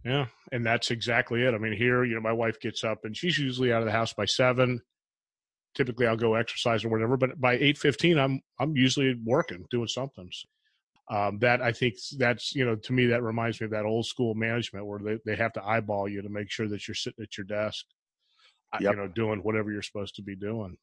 Yeah, 0.05 0.27
and 0.53 0.65
that's 0.65 0.91
exactly 0.91 1.43
it. 1.43 1.55
I 1.55 1.59
mean, 1.59 1.73
here, 1.77 2.05
you 2.05 2.15
know, 2.15 2.21
my 2.21 2.33
wife 2.33 2.61
gets 2.61 2.85
up 2.85 3.05
and 3.05 3.17
she's 3.17 3.39
usually 3.39 3.73
out 3.73 3.83
of 3.83 3.87
the 3.87 3.93
house 3.93 4.13
by 4.13 4.25
seven. 4.27 4.81
Typically, 5.75 6.07
I'll 6.07 6.17
go 6.17 6.35
exercise 6.35 6.85
or 6.85 6.89
whatever, 6.89 7.17
but 7.17 7.41
by 7.41 7.55
eight 7.55 7.79
fifteen, 7.79 8.19
I'm 8.19 8.41
I'm 8.59 8.77
usually 8.77 9.15
working, 9.25 9.65
doing 9.71 9.89
something. 9.89 10.31
Um, 11.11 11.39
that 11.41 11.63
I 11.63 11.73
think 11.73 11.95
that's 12.17 12.55
you 12.55 12.65
know 12.65 12.77
to 12.77 12.93
me 12.93 13.07
that 13.07 13.23
reminds 13.23 13.61
me 13.61 13.67
of 13.67 13.71
that 13.73 13.85
old 13.85 14.07
school 14.07 14.35
management 14.35 14.87
where 14.87 14.99
they, 14.99 15.19
they 15.25 15.37
have 15.37 15.53
to 15.55 15.65
eyeball 15.65 16.09
you 16.09 16.23
to 16.23 16.29
make 16.29 16.51
sure 16.51 16.69
that 16.69 16.87
you're 16.87 16.95
sitting 16.95 17.23
at 17.23 17.37
your 17.37 17.45
desk, 17.45 17.85
uh, 18.73 18.79
Yep. 18.81 18.91
you 18.93 18.97
know, 18.97 19.09
doing 19.09 19.41
whatever 19.41 19.71
you're 19.73 19.83
supposed 19.83 20.15
to 20.17 20.23
be 20.23 20.37
doing. 20.37 20.77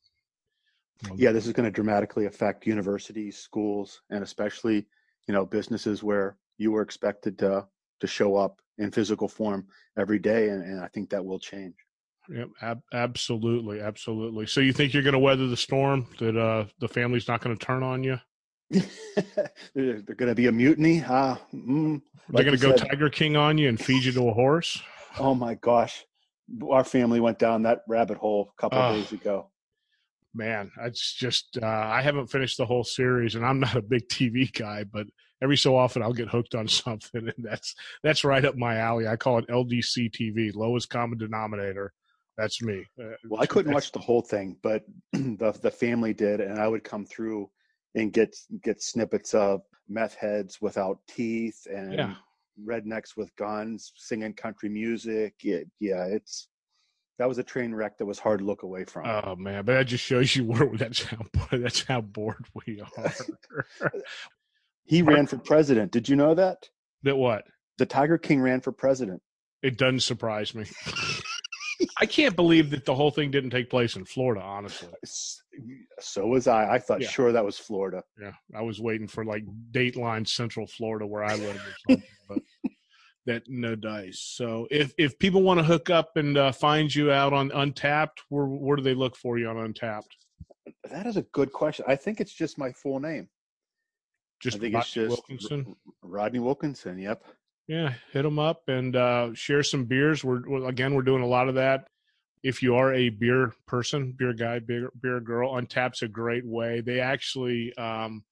Um, 1.09 1.17
Yeah, 1.17 1.31
this 1.31 1.47
is 1.47 1.53
going 1.53 1.65
to 1.65 1.71
dramatically 1.71 2.25
affect 2.25 2.67
universities, 2.67 3.37
schools, 3.37 4.01
and 4.09 4.23
especially 4.23 4.87
you 5.27 5.33
know 5.33 5.45
businesses 5.45 6.03
where 6.03 6.37
you 6.57 6.71
were 6.71 6.81
expected 6.81 7.39
to 7.39 7.67
to 8.01 8.07
show 8.07 8.35
up 8.35 8.59
in 8.77 8.91
physical 8.91 9.27
form 9.27 9.67
every 9.97 10.19
day, 10.19 10.49
and, 10.49 10.63
and 10.63 10.81
I 10.81 10.87
think 10.89 11.09
that 11.11 11.23
will 11.23 11.39
change. 11.39 11.75
Yep, 12.29 12.49
ab- 12.61 12.81
absolutely, 12.93 13.81
absolutely. 13.81 14.47
So 14.47 14.59
you 14.59 14.73
think 14.73 14.93
you're 14.93 15.03
going 15.03 15.13
to 15.13 15.19
weather 15.19 15.47
the 15.47 15.55
storm? 15.57 16.07
That 16.19 16.35
uh, 16.37 16.65
the 16.79 16.87
family's 16.87 17.27
not 17.27 17.41
going 17.41 17.55
to 17.55 17.65
turn 17.65 17.83
on 17.83 18.03
you? 18.03 18.19
They're 19.73 20.01
going 20.01 20.29
to 20.29 20.35
be 20.35 20.47
a 20.47 20.51
mutiny. 20.51 21.03
Ah, 21.07 21.39
mm, 21.53 22.01
They're 22.29 22.33
Like 22.43 22.45
going 22.45 22.57
to 22.57 22.61
go 22.61 22.75
said- 22.75 22.89
Tiger 22.89 23.09
King 23.09 23.35
on 23.35 23.57
you 23.57 23.69
and 23.69 23.79
feed 23.79 24.03
you 24.03 24.11
to 24.13 24.29
a 24.29 24.33
horse? 24.33 24.81
oh 25.19 25.33
my 25.33 25.53
gosh, 25.55 26.03
our 26.69 26.83
family 26.83 27.21
went 27.21 27.39
down 27.39 27.61
that 27.63 27.83
rabbit 27.87 28.17
hole 28.17 28.51
a 28.57 28.61
couple 28.61 28.79
Ah. 28.79 28.91
days 28.93 29.11
ago. 29.13 29.49
Man, 30.33 30.69
it's 30.83 31.13
just 31.13 31.57
uh, 31.61 31.65
I 31.65 32.01
haven't 32.01 32.27
finished 32.27 32.57
the 32.57 32.65
whole 32.65 32.83
series, 32.83 33.35
and 33.35 33.45
I'm 33.45 33.59
not 33.61 33.75
a 33.77 33.81
big 33.81 34.09
TV 34.09 34.51
guy, 34.51 34.83
but 34.83 35.07
every 35.45 35.55
so 35.57 35.77
often 35.77 36.01
I'll 36.01 36.11
get 36.11 36.27
hooked 36.27 36.55
on 36.55 36.67
something, 36.83 37.29
and 37.37 37.45
that's 37.45 37.75
that's 38.03 38.23
right 38.25 38.43
up 38.43 38.55
my 38.57 38.77
alley. 38.77 39.07
I 39.07 39.15
call 39.15 39.37
it 39.37 39.47
LDC 39.47 40.11
TV, 40.11 40.53
lowest 40.53 40.89
common 40.89 41.17
denominator. 41.17 41.93
That's 42.37 42.61
me. 42.61 42.83
Uh, 42.99 43.15
Well, 43.29 43.41
I 43.41 43.45
couldn't 43.45 43.71
watch 43.73 43.91
the 43.93 43.99
whole 43.99 44.21
thing, 44.21 44.57
but 44.61 44.83
the 45.13 45.57
the 45.61 45.71
family 45.71 46.13
did, 46.13 46.41
and 46.41 46.59
I 46.59 46.67
would 46.67 46.83
come 46.83 47.05
through 47.05 47.49
and 47.93 48.11
get 48.11 48.35
get 48.61 48.81
snippets 48.81 49.33
of 49.33 49.61
meth 49.87 50.15
heads 50.15 50.59
without 50.59 50.97
teeth 51.07 51.65
and 51.71 51.93
Yeah. 51.93 52.15
rednecks 52.65 53.15
with 53.15 53.35
guns 53.35 53.93
singing 53.95 54.33
country 54.33 54.69
music. 54.69 55.35
Yeah, 55.43 55.59
yeah, 55.79 56.05
it's 56.05 56.49
that 57.19 57.29
was 57.29 57.37
a 57.37 57.43
train 57.43 57.73
wreck 57.73 57.97
that 57.97 58.05
was 58.05 58.19
hard 58.19 58.39
to 58.39 58.45
look 58.45 58.63
away 58.63 58.83
from. 58.83 59.05
Oh 59.05 59.35
man, 59.37 59.63
but 59.63 59.73
that 59.73 59.85
just 59.85 60.03
shows 60.03 60.35
you 60.35 60.43
where 60.51 60.67
that's 60.75 61.03
how 61.03 61.21
that's 61.51 61.83
how 61.83 62.01
bored 62.01 62.45
we 62.65 62.81
are. 62.81 63.05
He 64.85 65.01
ran 65.01 65.25
for 65.27 65.37
president. 65.37 65.91
Did 65.91 66.07
you 66.07 66.15
know 66.15 66.35
that? 66.35 66.69
that 67.03 67.17
what? 67.17 67.43
The 67.77 67.85
Tiger 67.85 68.17
King 68.17 68.41
ran 68.41 68.61
for 68.61 68.71
president. 68.71 69.21
It 69.61 69.77
doesn't 69.77 70.01
surprise 70.01 70.53
me. 70.55 70.65
I 71.99 72.05
can't 72.05 72.35
believe 72.35 72.69
that 72.69 72.85
the 72.85 72.95
whole 72.95 73.11
thing 73.11 73.31
didn't 73.31 73.49
take 73.49 73.69
place 73.69 73.95
in 73.95 74.05
Florida. 74.05 74.41
Honestly, 74.41 74.89
So 75.99 76.25
was 76.27 76.47
I. 76.47 76.75
I 76.75 76.79
thought 76.79 77.01
Yeah. 77.01 77.09
sure 77.09 77.31
that 77.31 77.43
was 77.43 77.57
Florida. 77.57 78.03
yeah, 78.21 78.31
I 78.55 78.61
was 78.61 78.79
waiting 78.79 79.07
for 79.07 79.25
like 79.25 79.43
Dateline 79.71 80.27
Central 80.27 80.67
Florida 80.67 81.05
where 81.05 81.23
I 81.23 81.35
live 81.35 81.59
but 82.29 82.39
that 83.25 83.43
no 83.47 83.75
dice. 83.75 84.19
So 84.19 84.67
if 84.71 84.93
if 84.97 85.17
people 85.19 85.41
want 85.41 85.59
to 85.59 85.63
hook 85.65 85.89
up 85.89 86.15
and 86.15 86.37
uh, 86.37 86.51
find 86.51 86.93
you 86.93 87.11
out 87.11 87.33
on 87.33 87.49
Untappd, 87.49 88.19
where 88.29 88.45
where 88.45 88.77
do 88.77 88.83
they 88.83 88.93
look 88.93 89.15
for 89.17 89.37
you 89.37 89.49
on 89.49 89.55
Untappd? 89.57 90.03
That 90.89 91.07
is 91.07 91.17
a 91.17 91.23
good 91.33 91.51
question. 91.51 91.85
I 91.87 91.95
think 91.95 92.21
it's 92.21 92.33
just 92.33 92.57
my 92.57 92.71
full 92.71 92.99
name. 92.99 93.27
Just 94.41 94.57
I 94.57 94.59
think 94.59 94.73
Rodney 94.75 94.81
it's 94.85 94.93
just 94.93 95.09
Wilkinson. 95.09 95.75
Rodney 96.01 96.39
Wilkinson. 96.39 96.97
Yep. 96.99 97.23
Yeah, 97.67 97.93
hit 98.11 98.21
them 98.23 98.37
up 98.37 98.61
and 98.67 98.95
uh, 98.95 99.33
share 99.33 99.63
some 99.63 99.85
beers. 99.85 100.23
We're 100.23 100.67
again, 100.67 100.93
we're 100.93 101.01
doing 101.01 101.23
a 101.23 101.27
lot 101.27 101.49
of 101.49 101.55
that. 101.55 101.87
If 102.43 102.61
you 102.61 102.75
are 102.75 102.93
a 102.93 103.09
beer 103.09 103.53
person, 103.65 104.13
beer 104.15 104.33
guy, 104.33 104.59
beer 104.59 104.91
beer 105.01 105.19
girl, 105.19 105.53
Untappd's 105.53 106.03
a 106.03 106.07
great 106.07 106.45
way. 106.45 106.81
They 106.81 106.99
actually, 106.99 107.75
um, 107.75 108.23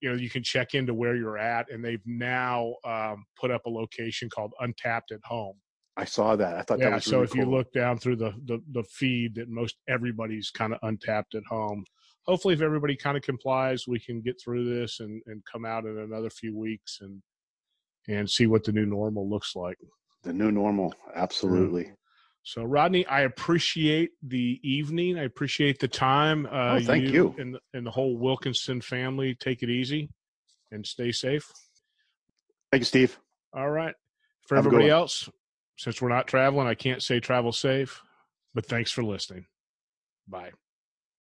you 0.00 0.10
know, 0.10 0.14
you 0.16 0.30
can 0.30 0.44
check 0.44 0.74
into 0.74 0.94
where 0.94 1.16
you're 1.16 1.38
at, 1.38 1.70
and 1.72 1.84
they've 1.84 2.06
now 2.06 2.74
um, 2.84 3.24
put 3.40 3.50
up 3.50 3.66
a 3.66 3.70
location 3.70 4.30
called 4.30 4.52
Untapped 4.60 5.10
at 5.10 5.20
Home. 5.24 5.56
I 5.96 6.04
saw 6.04 6.36
that. 6.36 6.54
I 6.56 6.62
thought 6.62 6.78
that 6.78 6.84
Yeah, 6.84 6.94
was 6.96 7.04
so 7.04 7.12
really 7.12 7.24
if 7.24 7.34
you 7.34 7.44
look 7.46 7.72
down 7.72 7.98
through 7.98 8.16
the 8.16 8.32
the, 8.44 8.62
the 8.70 8.84
feed, 8.84 9.34
that 9.36 9.48
most 9.48 9.76
everybody's 9.88 10.50
kind 10.50 10.72
of 10.72 10.78
untapped 10.82 11.34
at 11.34 11.42
home. 11.48 11.84
Hopefully, 12.26 12.54
if 12.54 12.60
everybody 12.60 12.96
kind 12.96 13.16
of 13.16 13.22
complies, 13.22 13.84
we 13.86 14.00
can 14.00 14.20
get 14.20 14.40
through 14.42 14.64
this 14.78 15.00
and 15.00 15.22
and 15.26 15.42
come 15.50 15.64
out 15.64 15.84
in 15.84 15.98
another 15.98 16.30
few 16.30 16.56
weeks 16.56 16.98
and 17.00 17.22
and 18.08 18.28
see 18.30 18.46
what 18.46 18.64
the 18.64 18.72
new 18.72 18.86
normal 18.86 19.28
looks 19.28 19.54
like. 19.56 19.78
the 20.22 20.32
new 20.32 20.50
normal, 20.50 20.92
absolutely. 21.14 21.92
So, 22.42 22.62
Rodney, 22.62 23.04
I 23.06 23.22
appreciate 23.22 24.10
the 24.22 24.60
evening. 24.62 25.18
I 25.18 25.24
appreciate 25.24 25.80
the 25.80 25.88
time. 25.88 26.46
Uh, 26.46 26.76
Oh, 26.76 26.80
thank 26.80 27.08
you. 27.08 27.34
And, 27.38 27.54
the- 27.54 27.60
and 27.74 27.84
the 27.84 27.90
whole 27.90 28.16
Wilkinson 28.16 28.80
family. 28.80 29.34
Take 29.34 29.64
it 29.64 29.68
easy 29.70 30.10
and 30.70 30.86
stay 30.86 31.10
safe. 31.10 31.50
Thank 32.70 32.82
you, 32.82 32.84
Steve. 32.84 33.18
All 33.52 33.68
right. 33.70 33.94
For 34.46 34.54
Have 34.54 34.66
everybody 34.66 34.90
else, 34.90 35.28
since 35.76 36.00
we're 36.00 36.08
not 36.08 36.28
traveling, 36.28 36.68
I 36.68 36.74
can't 36.74 37.02
say 37.02 37.18
travel 37.18 37.50
safe, 37.50 38.00
but 38.54 38.64
thanks 38.66 38.92
for 38.92 39.02
listening. 39.02 39.46
Bye. 40.28 40.52